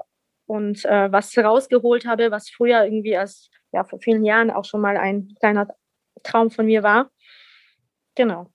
[0.45, 4.81] und äh, was rausgeholt habe, was früher irgendwie als ja vor vielen Jahren auch schon
[4.81, 5.67] mal ein kleiner
[6.23, 7.09] Traum von mir war.
[8.15, 8.51] Genau.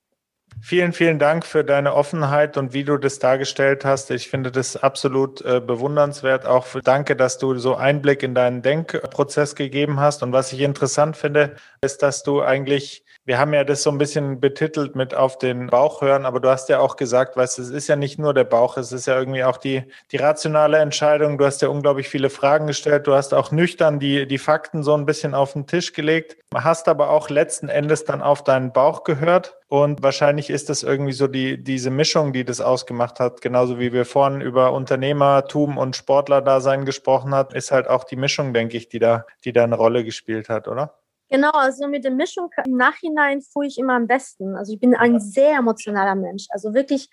[0.61, 4.11] Vielen, vielen Dank für deine Offenheit und wie du das dargestellt hast.
[4.11, 6.47] Ich finde das absolut äh, bewundernswert.
[6.47, 10.23] Auch für, danke, dass du so Einblick in deinen Denkprozess gegeben hast.
[10.23, 13.99] Und was ich interessant finde, ist, dass du eigentlich wir haben ja das so ein
[13.99, 17.71] bisschen betitelt mit auf den Bauch hören, aber du hast ja auch gesagt, weißt, es
[17.71, 21.37] ist ja nicht nur der Bauch, es ist ja irgendwie auch die, die rationale Entscheidung.
[21.37, 23.09] Du hast ja unglaublich viele Fragen gestellt.
[23.09, 26.87] Du hast auch nüchtern die, die Fakten so ein bisschen auf den Tisch gelegt, hast
[26.87, 29.57] aber auch letzten Endes dann auf deinen Bauch gehört.
[29.69, 33.41] Und wahrscheinlich ist das irgendwie so die, diese Mischung, die das ausgemacht hat.
[33.41, 38.55] Genauso wie wir vorhin über Unternehmertum und Sportlerdasein gesprochen hat, ist halt auch die Mischung,
[38.55, 40.97] denke ich, die da, die da eine Rolle gespielt hat, oder?
[41.29, 44.55] Genau, also mit der Mischung im Nachhinein fuhr ich immer am besten.
[44.55, 47.09] Also ich bin ein sehr emotionaler Mensch, also wirklich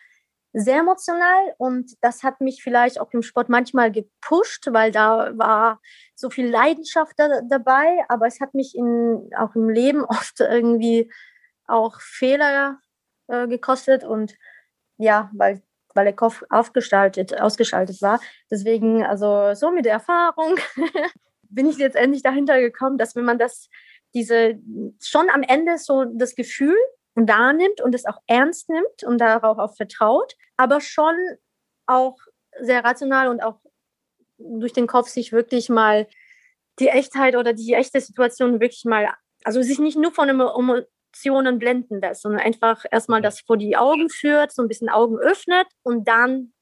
[0.54, 5.82] sehr emotional und das hat mich vielleicht auch im Sport manchmal gepusht, weil da war
[6.14, 11.12] so viel Leidenschaft da, dabei, aber es hat mich in, auch im Leben oft irgendwie
[11.74, 12.80] auch Fehler
[13.28, 14.36] äh, gekostet und
[14.98, 15.62] ja, weil,
[15.94, 18.20] weil der Kopf aufgestaltet, ausgeschaltet war.
[18.50, 20.56] Deswegen, also so mit der Erfahrung
[21.42, 23.70] bin ich jetzt endlich dahinter gekommen, dass wenn man das
[24.14, 24.60] diese
[25.02, 26.76] schon am Ende so das Gefühl
[27.16, 31.16] wahrnimmt und es auch ernst nimmt und darauf auch vertraut, aber schon
[31.86, 32.18] auch
[32.62, 33.60] sehr rational und auch
[34.38, 36.08] durch den Kopf sich wirklich mal
[36.80, 39.12] die Echtheit oder die echte Situation wirklich mal,
[39.44, 40.30] also sich nicht nur von
[41.14, 45.18] Emotionen blenden lässt, sondern einfach erstmal das vor die Augen führt, so ein bisschen Augen
[45.20, 46.54] öffnet und dann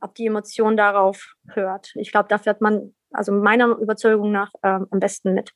[0.00, 1.92] ob die Emotion darauf hört.
[1.94, 5.52] Ich glaube, da fährt man, also meiner Überzeugung nach, äh, am besten mit.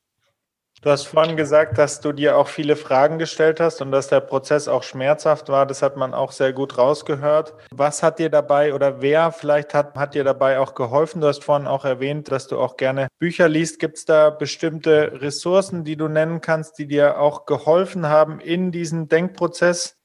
[0.81, 4.21] Du hast vorhin gesagt, dass du dir auch viele Fragen gestellt hast und dass der
[4.21, 5.67] Prozess auch schmerzhaft war.
[5.67, 7.55] Das hat man auch sehr gut rausgehört.
[7.73, 11.21] Was hat dir dabei oder wer vielleicht hat, hat dir dabei auch geholfen?
[11.21, 13.81] Du hast vorhin auch erwähnt, dass du auch gerne Bücher liest.
[13.81, 18.71] Gibt es da bestimmte Ressourcen, die du nennen kannst, die dir auch geholfen haben in
[18.71, 19.97] diesem Denkprozess?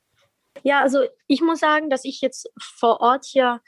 [0.64, 3.62] Ja, also ich muss sagen, dass ich jetzt vor Ort hier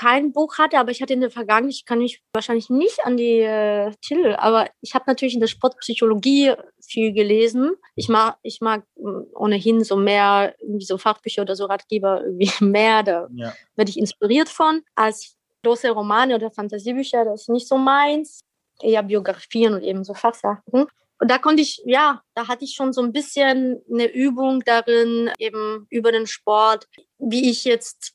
[0.00, 3.18] kein Buch hatte, aber ich hatte in der Vergangenheit, ich kann mich wahrscheinlich nicht an
[3.18, 7.72] die äh, Titel, aber ich habe natürlich in der Sportpsychologie viel gelesen.
[7.96, 12.50] Ich mag, ich mag hm, ohnehin so mehr, irgendwie so Fachbücher oder so Ratgeber irgendwie
[12.64, 13.52] mehr, da ja.
[13.76, 14.80] werde ich inspiriert von.
[14.94, 18.40] Als große Romane oder Fantasiebücher, das ist nicht so meins.
[18.80, 20.86] Eher Biografien und eben so Fachsachen.
[21.18, 25.30] Und da konnte ich, ja, da hatte ich schon so ein bisschen eine Übung darin,
[25.36, 28.14] eben über den Sport, wie ich jetzt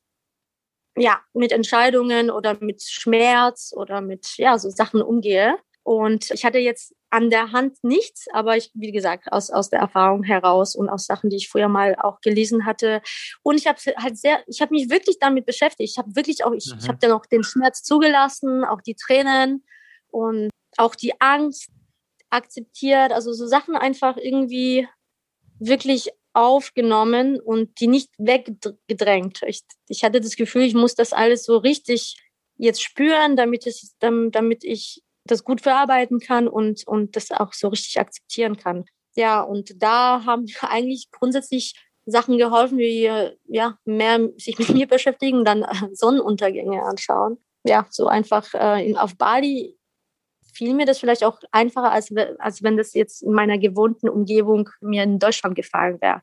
[0.96, 5.58] ja, mit Entscheidungen oder mit Schmerz oder mit, ja, so Sachen umgehe.
[5.84, 9.80] Und ich hatte jetzt an der Hand nichts, aber ich, wie gesagt, aus, aus der
[9.80, 13.02] Erfahrung heraus und aus Sachen, die ich früher mal auch gelesen hatte.
[13.44, 15.92] Und ich habe halt sehr, ich habe mich wirklich damit beschäftigt.
[15.92, 16.80] Ich habe wirklich auch, ich, mhm.
[16.80, 19.64] ich habe dann auch den Schmerz zugelassen, auch die Tränen
[20.10, 21.70] und auch die Angst
[22.30, 23.12] akzeptiert.
[23.12, 24.88] Also so Sachen einfach irgendwie
[25.60, 29.42] wirklich aufgenommen und die nicht weggedrängt.
[29.48, 32.18] Ich, ich hatte das Gefühl, ich muss das alles so richtig
[32.58, 37.70] jetzt spüren, damit, es, damit ich das gut verarbeiten kann und, und das auch so
[37.70, 38.86] richtig akzeptieren kann.
[39.16, 41.74] Ja, und da haben eigentlich grundsätzlich
[42.06, 43.10] Sachen geholfen, wie
[43.48, 47.38] ja, mehr sich mit mir beschäftigen, dann Sonnenuntergänge anschauen.
[47.64, 49.76] Ja, so einfach äh, auf Bali
[50.56, 54.70] fiel mir das vielleicht auch einfacher, als, als wenn das jetzt in meiner gewohnten Umgebung
[54.82, 56.22] mir in Deutschland gefallen wäre.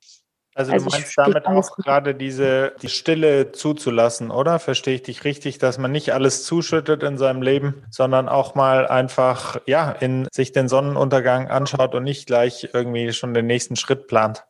[0.55, 4.59] Also, also du meinst damit auch gerade diese die Stille zuzulassen, oder?
[4.59, 8.87] Verstehe ich dich richtig, dass man nicht alles zuschüttet in seinem Leben, sondern auch mal
[8.87, 14.09] einfach ja in sich den Sonnenuntergang anschaut und nicht gleich irgendwie schon den nächsten Schritt
[14.09, 14.45] plant.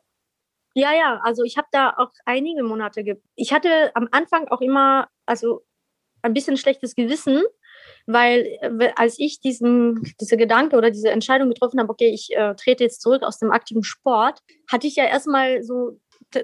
[0.75, 4.61] Ja, ja, also ich habe da auch einige Monate ge ich hatte am Anfang auch
[4.61, 5.63] immer also
[6.23, 7.43] ein bisschen schlechtes Gewissen,
[8.07, 12.55] weil äh, als ich diesen, diese Gedanke oder diese Entscheidung getroffen habe, okay, ich äh,
[12.55, 15.99] trete jetzt zurück aus dem aktiven Sport, hatte ich ja erstmal so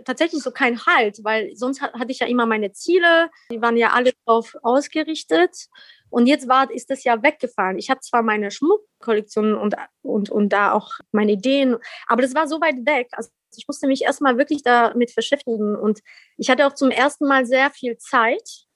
[0.05, 3.93] tatsächlich so keinen Halt, weil sonst hatte ich ja immer meine Ziele, die waren ja
[3.93, 5.69] alle darauf ausgerichtet.
[6.11, 7.79] Und jetzt war, ist das ja weggefallen.
[7.79, 12.49] Ich habe zwar meine Schmuckkollektion und, und, und da auch meine Ideen, aber das war
[12.49, 13.09] so weit weg.
[13.13, 15.77] Also ich musste mich erstmal wirklich damit beschäftigen.
[15.77, 16.01] Und
[16.37, 18.67] ich hatte auch zum ersten Mal sehr viel Zeit,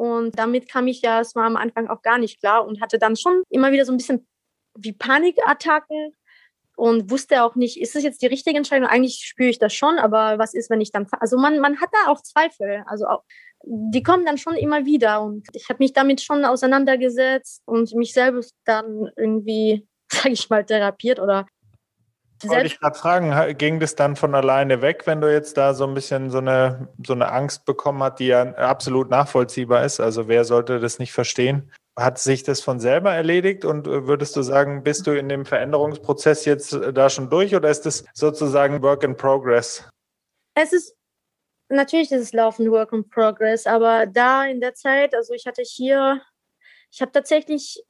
[0.00, 3.16] und damit kam ich ja erstmal am Anfang auch gar nicht klar und hatte dann
[3.16, 4.26] schon immer wieder so ein bisschen
[4.74, 6.16] wie Panikattacken
[6.74, 8.88] und wusste auch nicht, ist es jetzt die richtige Entscheidung?
[8.88, 11.90] Eigentlich spüre ich das schon, aber was ist, wenn ich dann, also man, man hat
[11.92, 13.24] da auch Zweifel, also auch,
[13.62, 18.14] die kommen dann schon immer wieder und ich habe mich damit schon auseinandergesetzt und mich
[18.14, 21.44] selbst dann irgendwie, sage ich mal, therapiert oder
[22.48, 25.86] wollte ich gerade fragen, ging das dann von alleine weg, wenn du jetzt da so
[25.86, 30.00] ein bisschen so eine, so eine Angst bekommen hast, die ja absolut nachvollziehbar ist?
[30.00, 31.72] Also wer sollte das nicht verstehen?
[31.98, 35.44] Hat sich das von selber erledigt und äh, würdest du sagen, bist du in dem
[35.44, 39.88] Veränderungsprozess jetzt äh, da schon durch oder ist das sozusagen Work in Progress?
[40.54, 40.94] Es ist
[41.72, 45.62] Natürlich ist es Laufen Work in Progress, aber da in der Zeit, also ich hatte
[45.62, 46.20] hier,
[46.90, 47.84] ich habe tatsächlich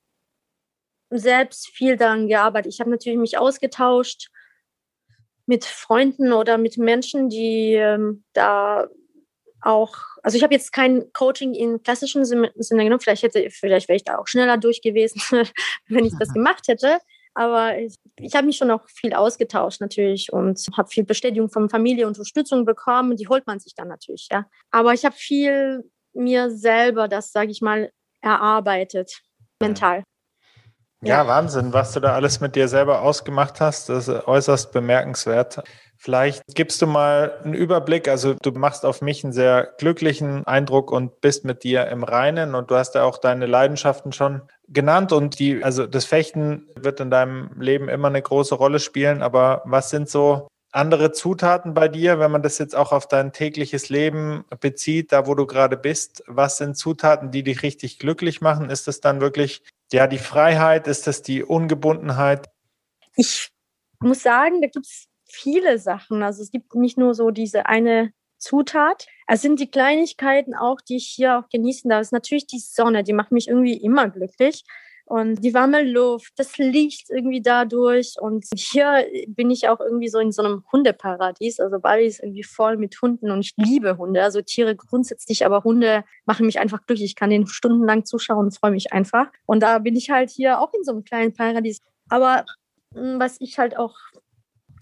[1.09, 2.75] selbst viel daran gearbeitet.
[2.75, 4.29] Ich habe natürlich mich ausgetauscht
[5.51, 8.87] mit Freunden oder mit Menschen, die ähm, da
[9.63, 13.97] auch, also ich habe jetzt kein Coaching in klassischen Sinne genommen, vielleicht hätte, vielleicht wäre
[13.97, 15.21] ich da auch schneller durch gewesen,
[15.89, 16.99] wenn ich das gemacht hätte.
[17.35, 21.69] Aber ich, ich habe mich schon auch viel ausgetauscht natürlich und habe viel Bestätigung von
[21.69, 23.17] Familie, Unterstützung bekommen.
[23.17, 24.47] Die holt man sich dann natürlich, ja.
[24.71, 25.83] Aber ich habe viel
[26.13, 29.21] mir selber das, sage ich mal, erarbeitet,
[29.61, 30.05] mental.
[31.03, 35.63] Ja, Wahnsinn, was du da alles mit dir selber ausgemacht hast, das ist äußerst bemerkenswert.
[35.97, 38.07] Vielleicht gibst du mal einen Überblick.
[38.07, 42.55] Also du machst auf mich einen sehr glücklichen Eindruck und bist mit dir im Reinen
[42.55, 47.01] und du hast ja auch deine Leidenschaften schon genannt und die, also das Fechten wird
[47.01, 49.23] in deinem Leben immer eine große Rolle spielen.
[49.23, 53.33] Aber was sind so andere Zutaten bei dir, wenn man das jetzt auch auf dein
[53.33, 56.25] tägliches Leben bezieht, da wo du gerade bist?
[56.27, 58.69] Was sind Zutaten, die dich richtig glücklich machen?
[58.69, 62.49] Ist das dann wirklich ja, die Freiheit, ist das die Ungebundenheit?
[63.17, 63.51] Ich
[64.01, 66.23] muss sagen, da gibt es viele Sachen.
[66.23, 69.07] Also es gibt nicht nur so diese eine Zutat.
[69.27, 72.01] Es sind die Kleinigkeiten auch, die ich hier auch genießen darf.
[72.01, 74.65] Es ist natürlich die Sonne, die macht mich irgendwie immer glücklich
[75.11, 78.15] und die warme Luft, das Licht irgendwie dadurch.
[78.21, 81.59] Und hier bin ich auch irgendwie so in so einem Hundeparadies.
[81.59, 84.23] Also Bali ist irgendwie voll mit Hunden und ich liebe Hunde.
[84.23, 87.07] Also Tiere grundsätzlich, aber Hunde machen mich einfach glücklich.
[87.07, 89.27] Ich kann denen stundenlang zuschauen und freue mich einfach.
[89.47, 91.81] Und da bin ich halt hier auch in so einem kleinen Paradies.
[92.09, 92.45] Aber
[92.95, 93.97] hm, was ich halt auch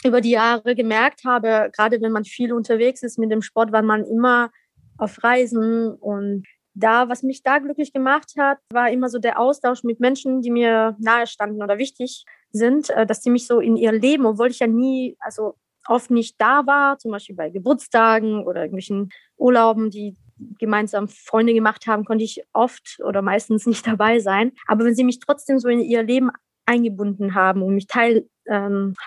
[0.05, 3.81] über die Jahre gemerkt habe, gerade wenn man viel unterwegs ist mit dem Sport, war
[3.81, 4.51] man immer
[4.99, 6.45] auf Reisen und
[6.79, 10.51] da, was mich da glücklich gemacht hat, war immer so der Austausch mit Menschen, die
[10.51, 14.51] mir nahe standen oder wichtig sind, äh, dass sie mich so in ihr Leben, obwohl
[14.51, 15.55] ich ja nie, also
[15.87, 20.17] oft nicht da war, zum Beispiel bei Geburtstagen oder irgendwelchen Urlauben, die
[20.59, 24.53] gemeinsam Freunde gemacht haben, konnte ich oft oder meistens nicht dabei sein.
[24.67, 26.31] Aber wenn sie mich trotzdem so in ihr Leben
[26.67, 28.25] eingebunden haben und mich teilhaben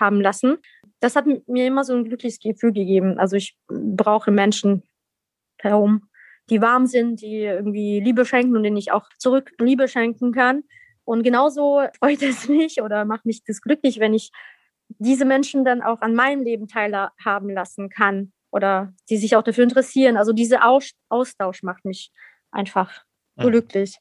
[0.00, 0.58] ähm, lassen,
[1.00, 3.18] das hat mir immer so ein glückliches Gefühl gegeben.
[3.18, 4.82] Also ich brauche Menschen
[5.58, 6.08] herum,
[6.52, 10.64] die warm sind, die irgendwie Liebe schenken und denen ich auch zurück Liebe schenken kann.
[11.04, 14.30] Und genauso freut es mich oder macht mich das glücklich, wenn ich
[14.98, 19.64] diese Menschen dann auch an meinem Leben teilhaben lassen kann oder die sich auch dafür
[19.64, 20.18] interessieren.
[20.18, 20.60] Also dieser
[21.08, 22.12] Austausch macht mich
[22.50, 23.02] einfach
[23.36, 23.48] ja.
[23.48, 23.96] glücklich.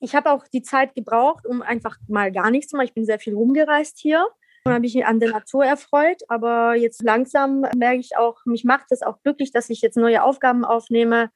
[0.00, 2.86] Ich habe auch die Zeit gebraucht, um einfach mal gar nichts zu machen.
[2.86, 4.26] Ich bin sehr viel rumgereist hier
[4.64, 6.22] und habe mich an der Natur erfreut.
[6.28, 10.22] Aber jetzt langsam merke ich auch, mich macht es auch glücklich, dass ich jetzt neue
[10.22, 11.30] Aufgaben aufnehme,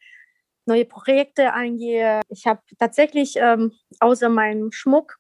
[0.67, 2.21] neue Projekte eingehe.
[2.29, 5.17] Ich habe tatsächlich ähm, außer meinem Schmuck,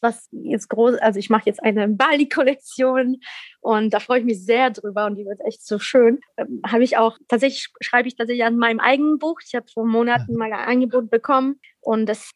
[0.00, 3.16] was jetzt groß, also ich mache jetzt eine Bali-Kollektion
[3.60, 6.20] und da freue ich mich sehr drüber und die wird echt so schön.
[6.36, 9.40] Ähm, habe ich auch tatsächlich schreibe ich tatsächlich an meinem eigenen Buch.
[9.44, 12.30] Ich habe vor Monaten mal ein Angebot bekommen und das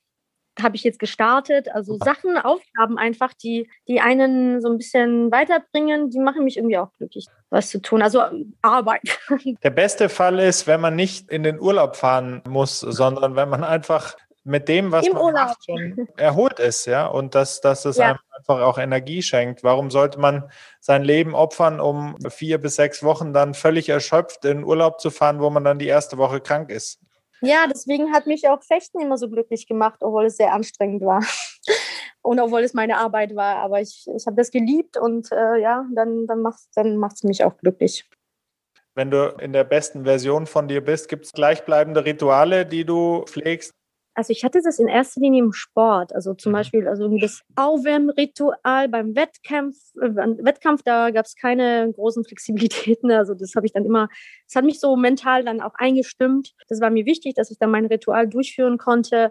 [0.62, 1.68] habe ich jetzt gestartet.
[1.73, 6.79] Also Sachen, Aufgaben einfach, die, die einen so ein bisschen weiterbringen, die machen mich irgendwie
[6.79, 8.03] auch glücklich, was zu tun.
[8.03, 8.23] Also
[8.62, 9.03] Arbeit.
[9.62, 13.64] Der beste Fall ist, wenn man nicht in den Urlaub fahren muss, sondern wenn man
[13.64, 15.49] einfach mit dem, was Im man Urlaub.
[15.49, 18.11] macht, schon erholt ist, ja, und dass, dass es ja.
[18.11, 19.62] einem einfach auch Energie schenkt.
[19.62, 24.64] Warum sollte man sein Leben opfern, um vier bis sechs Wochen dann völlig erschöpft in
[24.64, 27.01] Urlaub zu fahren, wo man dann die erste Woche krank ist?
[27.40, 31.24] Ja, deswegen hat mich auch Fechten immer so glücklich gemacht, obwohl es sehr anstrengend war.
[32.22, 33.57] und obwohl es meine Arbeit war.
[33.57, 37.22] Aber ich, ich habe das geliebt und äh, ja, dann, dann macht es dann macht's
[37.22, 38.09] mich auch glücklich.
[38.94, 43.24] Wenn du in der besten Version von dir bist, gibt es gleichbleibende Rituale, die du
[43.27, 43.72] pflegst?
[44.19, 46.13] Also ich hatte das in erster Linie im Sport.
[46.13, 46.57] Also zum mhm.
[46.57, 49.77] Beispiel also das Aufwärmritual beim Wettkampf.
[49.95, 50.11] Äh,
[50.43, 53.13] Wettkampf, da gab es keine großen Flexibilitäten.
[53.13, 54.09] Also das habe ich dann immer,
[54.45, 56.57] das hat mich so mental dann auch eingestimmt.
[56.69, 59.31] Das war mir wichtig, dass ich dann mein Ritual durchführen konnte.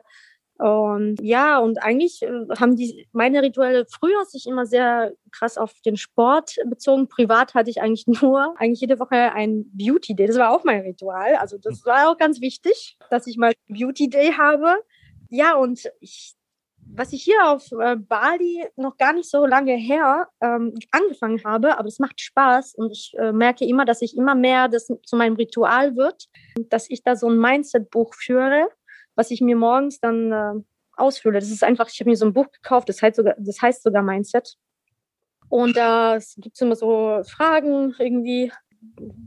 [0.59, 5.73] Und ja, und eigentlich äh, haben die meine Rituelle früher sich immer sehr krass auf
[5.85, 7.07] den Sport bezogen.
[7.07, 10.27] Privat hatte ich eigentlich nur eigentlich jede Woche ein Beauty Day.
[10.27, 11.35] Das war auch mein Ritual.
[11.35, 14.77] Also das war auch ganz wichtig, dass ich mal Beauty Day habe.
[15.29, 16.33] Ja, und ich,
[16.79, 21.77] was ich hier auf äh, Bali noch gar nicht so lange her ähm, angefangen habe,
[21.77, 25.15] aber es macht Spaß und ich äh, merke immer, dass ich immer mehr das zu
[25.17, 26.27] meinem Ritual wird,
[26.69, 28.69] dass ich da so ein Mindset-Buch führe
[29.17, 30.53] was ich mir morgens dann äh,
[30.95, 31.39] ausfülle.
[31.39, 33.83] Das ist einfach, ich habe mir so ein Buch gekauft, das heißt sogar, das heißt
[33.83, 34.55] sogar Mindset.
[35.49, 38.51] Und da gibt es immer so Fragen irgendwie,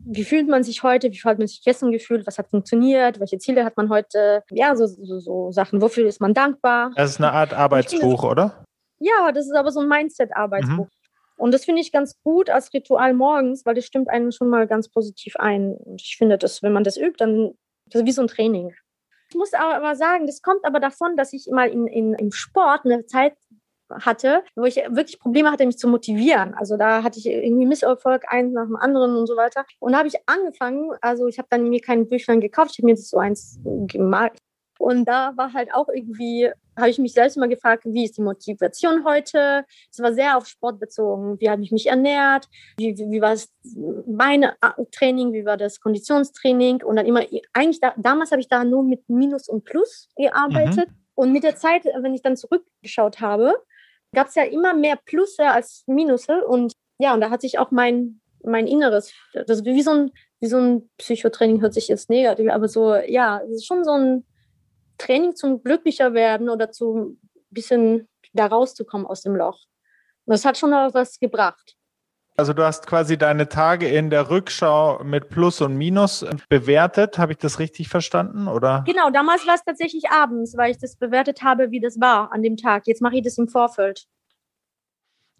[0.05, 3.39] wie fühlt man sich heute, wie hat man sich gestern gefühlt, was hat funktioniert, welche
[3.39, 6.93] Ziele hat man heute, ja, so, so, so Sachen, wofür ist man dankbar.
[6.97, 8.65] Das ist eine Art Arbeitsbuch, oder?
[8.99, 10.87] Ja, das ist aber so ein Mindset-Arbeitsbuch.
[10.87, 10.91] Mhm.
[11.37, 14.67] Und das finde ich ganz gut als Ritual morgens, weil das stimmt einen schon mal
[14.67, 15.73] ganz positiv ein.
[15.73, 17.55] Und ich finde, dass, wenn man das übt, dann
[17.87, 18.75] das ist wie so ein Training.
[19.31, 22.85] Ich muss aber sagen, das kommt aber davon, dass ich mal in, in, im Sport
[22.85, 23.35] eine Zeit
[23.91, 26.55] hatte, wo ich wirklich Probleme hatte, mich zu motivieren.
[26.55, 29.65] Also da hatte ich irgendwie Misserfolg, eins nach dem anderen und so weiter.
[29.79, 32.87] Und da habe ich angefangen, also ich habe dann mir kein Büchlein gekauft, ich habe
[32.87, 34.39] mir das so eins gemalt.
[34.79, 36.51] Und da war halt auch irgendwie,
[36.81, 39.65] habe ich mich selbst mal gefragt, wie ist die Motivation heute?
[39.91, 41.39] Es war sehr auf Sport bezogen.
[41.41, 42.49] Wie habe ich mich ernährt?
[42.79, 45.33] Wie, wie, wie war das Beinetraining?
[45.33, 46.83] Wie war das Konditionstraining?
[46.83, 50.89] Und dann immer, eigentlich da, damals habe ich da nur mit Minus und Plus gearbeitet.
[50.89, 50.95] Mhm.
[51.15, 53.55] Und mit der Zeit, wenn ich dann zurückgeschaut habe,
[54.15, 56.45] gab es ja immer mehr Plusse als Minusse.
[56.47, 59.13] Und ja, und da hat sich auch mein, mein Inneres,
[59.47, 63.41] das wie so ein, wie so ein Psychotraining hört sich jetzt negativ, aber so, ja,
[63.45, 64.25] es ist schon so ein
[65.01, 69.59] Training zum glücklicher werden oder zu ein bisschen da rauszukommen aus dem Loch.
[70.27, 71.77] Und das hat schon was gebracht.
[72.37, 77.19] Also du hast quasi deine Tage in der Rückschau mit Plus und Minus bewertet.
[77.19, 78.49] Habe ich das richtig verstanden?
[78.49, 78.85] Oder?
[78.87, 82.43] Genau, damals war es tatsächlich abends, weil ich das bewertet habe, wie das war an
[82.43, 82.87] dem Tag.
[82.87, 84.07] Jetzt mache ich das im Vorfeld.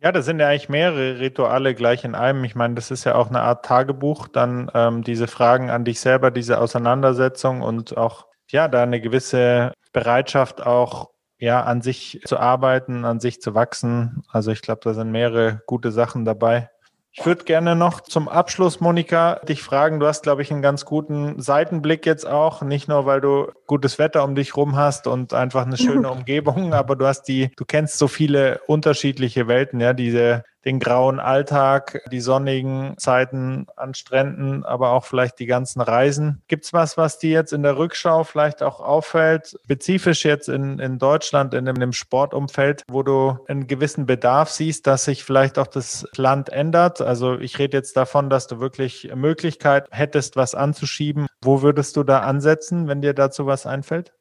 [0.03, 2.45] Ja, das sind ja eigentlich mehrere Rituale gleich in einem.
[2.45, 6.01] Ich meine, das ist ja auch eine Art Tagebuch, dann ähm, diese Fragen an dich
[6.01, 12.39] selber, diese Auseinandersetzung und auch ja, da eine gewisse Bereitschaft auch ja, an sich zu
[12.39, 14.23] arbeiten, an sich zu wachsen.
[14.31, 16.71] Also ich glaube, da sind mehrere gute Sachen dabei.
[17.13, 19.99] Ich würde gerne noch zum Abschluss, Monika, dich fragen.
[19.99, 22.63] Du hast, glaube ich, einen ganz guten Seitenblick jetzt auch.
[22.63, 26.75] Nicht nur, weil du gutes Wetter um dich rum hast und einfach eine schöne Umgebung,
[26.75, 32.03] aber du hast die, du kennst so viele unterschiedliche Welten, ja, diese den grauen Alltag,
[32.13, 36.43] die sonnigen Zeiten an Stränden, aber auch vielleicht die ganzen Reisen.
[36.49, 40.99] Gibt's was, was dir jetzt in der Rückschau vielleicht auch auffällt, spezifisch jetzt in, in
[40.99, 46.07] Deutschland, in einem Sportumfeld, wo du einen gewissen Bedarf siehst, dass sich vielleicht auch das
[46.17, 47.01] Land ändert?
[47.01, 51.27] Also ich rede jetzt davon, dass du wirklich Möglichkeit hättest, was anzuschieben.
[51.43, 54.13] Wo würdest du da ansetzen, wenn dir dazu was einfällt?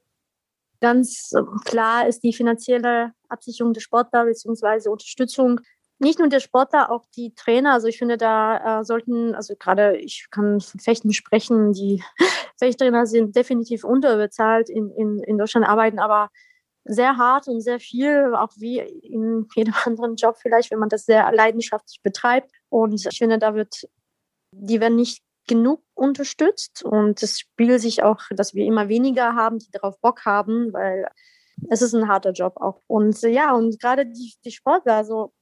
[0.82, 1.32] Ganz
[1.66, 4.90] klar ist die finanzielle Absicherung der Sportler bzw.
[4.90, 5.60] Unterstützung
[6.00, 7.74] nicht nur der Sportler, auch die Trainer.
[7.74, 12.02] Also ich finde, da äh, sollten, also gerade ich kann von Fechten sprechen, die
[12.58, 16.30] Fechttrainer sind definitiv unterbezahlt in, in, in Deutschland arbeiten, aber
[16.86, 21.06] sehr hart und sehr viel, auch wie in jedem anderen Job vielleicht, wenn man das
[21.06, 22.50] sehr leidenschaftlich betreibt.
[22.70, 23.88] Und ich finde, da wird,
[24.52, 29.60] die werden nicht genug unterstützt und es spielt sich auch, dass wir immer weniger haben,
[29.60, 31.08] die darauf Bock haben, weil
[31.70, 32.82] es ist ein harter Job auch.
[32.88, 35.34] Und ja, und gerade die, die Sportler, also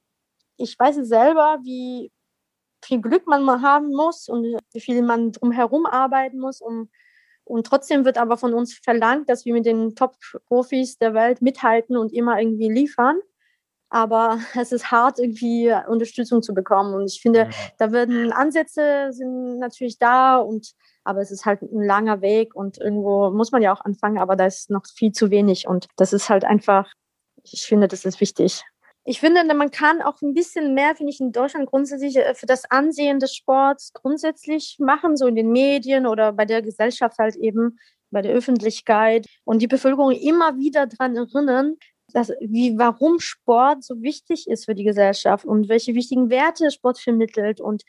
[0.56, 2.10] ich weiß selber, wie
[2.84, 6.60] viel Glück man mal haben muss und wie viel man drumherum arbeiten muss.
[6.60, 6.90] Um,
[7.44, 11.96] und trotzdem wird aber von uns verlangt, dass wir mit den Top-Profis der Welt mithalten
[11.96, 13.18] und immer irgendwie liefern.
[13.90, 16.94] Aber es ist hart, irgendwie Unterstützung zu bekommen.
[16.94, 20.72] Und ich finde, da werden Ansätze sind natürlich da und
[21.04, 24.36] aber es ist halt ein langer Weg und irgendwo muss man ja auch anfangen, aber
[24.36, 25.66] da ist noch viel zu wenig.
[25.66, 26.92] Und das ist halt einfach,
[27.44, 28.62] ich finde, das ist wichtig
[29.08, 32.44] ich finde, man kann auch ein bisschen mehr, finde ich, in Deutschland grundsätzlich äh, für
[32.44, 37.34] das Ansehen des Sports grundsätzlich machen, so in den Medien oder bei der Gesellschaft halt
[37.36, 37.78] eben,
[38.10, 41.76] bei der Öffentlichkeit und die Bevölkerung immer wieder daran erinnern,
[42.12, 46.98] dass, wie, warum Sport so wichtig ist für die Gesellschaft und welche wichtigen Werte Sport
[46.98, 47.82] vermittelt und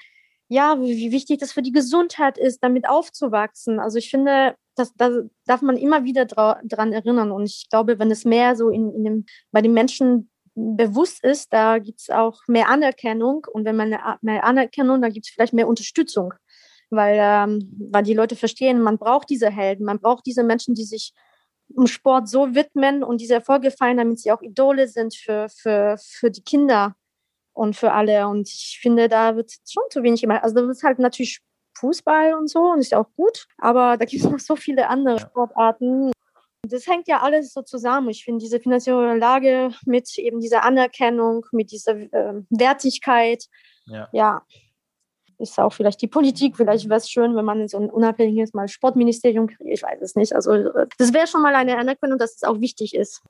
[0.50, 3.80] ja, wie, wie wichtig das für die Gesundheit ist, damit aufzuwachsen.
[3.80, 7.32] Also ich finde, das, das darf man immer wieder daran erinnern.
[7.32, 11.54] Und ich glaube, wenn es mehr so in, in dem, bei den Menschen bewusst ist,
[11.54, 15.54] da gibt es auch mehr Anerkennung und wenn man mehr Anerkennung, dann gibt es vielleicht
[15.54, 16.34] mehr Unterstützung,
[16.90, 20.84] weil, ähm, weil die Leute verstehen, man braucht diese Helden, man braucht diese Menschen, die
[20.84, 21.14] sich
[21.76, 25.98] im Sport so widmen und diese Erfolge feiern, damit sie auch Idole sind für, für,
[26.00, 26.96] für die Kinder
[27.54, 28.28] und für alle.
[28.28, 30.44] Und ich finde, da wird schon zu wenig gemacht.
[30.44, 31.40] Also das ist halt natürlich
[31.78, 35.20] Fußball und so und ist auch gut, aber da gibt es noch so viele andere
[35.20, 36.12] Sportarten.
[36.64, 38.10] Das hängt ja alles so zusammen.
[38.10, 43.46] Ich finde diese finanzielle Lage mit eben dieser Anerkennung, mit dieser äh, Wertigkeit,
[43.86, 44.10] ja.
[44.12, 44.42] ja.
[45.40, 46.58] Ist auch vielleicht die Politik.
[46.58, 49.62] Vielleicht wäre es schön, wenn man so ein unabhängiges mal Sportministerium kriegt.
[49.66, 50.34] Ich weiß es nicht.
[50.34, 53.22] Also äh, das wäre schon mal eine Anerkennung, dass es auch wichtig ist.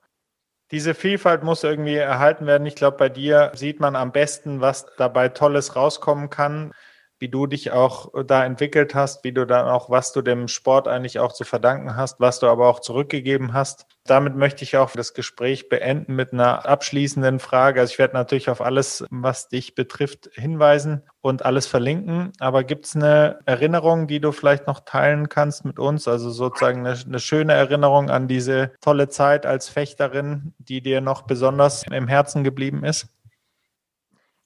[0.70, 2.66] Diese Vielfalt muss irgendwie erhalten werden.
[2.66, 6.72] Ich glaube, bei dir sieht man am besten, was dabei Tolles rauskommen kann
[7.20, 10.48] wie du dich auch äh, da entwickelt hast, wie du dann auch, was du dem
[10.48, 13.86] Sport eigentlich auch zu verdanken hast, was du aber auch zurückgegeben hast.
[14.04, 17.80] Damit möchte ich auch das Gespräch beenden mit einer abschließenden Frage.
[17.80, 22.32] Also ich werde natürlich auf alles, was dich betrifft, hinweisen und alles verlinken.
[22.40, 26.08] Aber gibt es eine Erinnerung, die du vielleicht noch teilen kannst mit uns?
[26.08, 31.22] Also sozusagen eine, eine schöne Erinnerung an diese tolle Zeit als Fechterin, die dir noch
[31.22, 33.08] besonders im Herzen geblieben ist?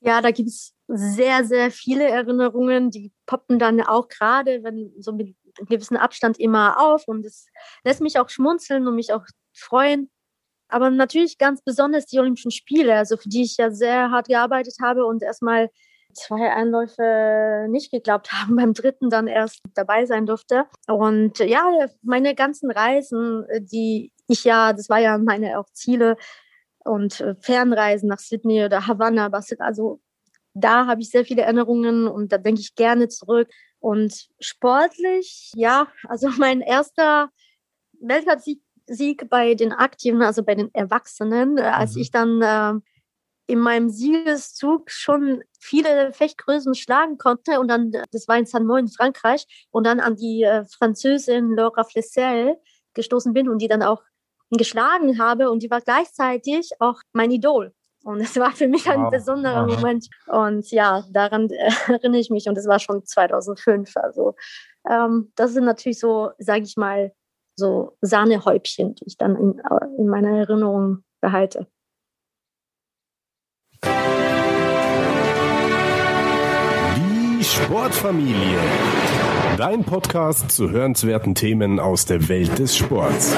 [0.01, 5.13] Ja, da gibt es sehr, sehr viele Erinnerungen, die poppen dann auch gerade, wenn so
[5.13, 7.47] mit gewissen Abstand immer auf und es
[7.85, 9.25] lässt mich auch schmunzeln und mich auch
[9.55, 10.11] freuen.
[10.69, 14.77] Aber natürlich ganz besonders die Olympischen Spiele, also für die ich ja sehr hart gearbeitet
[14.83, 15.71] habe und erstmal
[16.15, 20.65] zwei Einläufe nicht geglaubt haben, beim dritten dann erst dabei sein durfte.
[20.87, 21.65] Und ja,
[22.03, 26.17] meine ganzen Reisen, die ich ja, das war ja meine auch Ziele
[26.85, 30.01] und Fernreisen nach Sydney oder Havanna, also
[30.55, 33.49] da habe ich sehr viele Erinnerungen und da denke ich gerne zurück.
[33.81, 37.31] Und sportlich, ja, also mein erster
[38.01, 42.03] Weltcupsieg Sieg bei den Aktiven, also bei den Erwachsenen, als mhm.
[42.03, 42.81] ich dann äh,
[43.47, 48.89] in meinem Siegeszug schon viele Fechtgrößen schlagen konnte und dann, das war in Saint-Maur in
[48.89, 52.57] Frankreich, und dann an die äh, Französin Laura Flessel
[52.95, 54.03] gestoßen bin und die dann auch
[54.51, 57.75] geschlagen habe und die war gleichzeitig auch mein Idol.
[58.05, 59.11] Und es war für mich ein wow.
[59.11, 59.77] besonderer wow.
[59.77, 60.09] Moment.
[60.27, 61.49] Und ja, daran
[61.89, 63.97] erinnere ich mich und es war schon 2005.
[63.97, 64.37] Also
[64.89, 67.13] ähm, das sind natürlich so, sage ich mal,
[67.57, 69.63] so Sahnehäubchen, die ich dann in,
[69.97, 71.67] in meiner Erinnerung behalte.
[76.97, 78.59] Die Sportfamilie.
[79.57, 83.35] Dein Podcast zu hörenswerten Themen aus der Welt des Sports.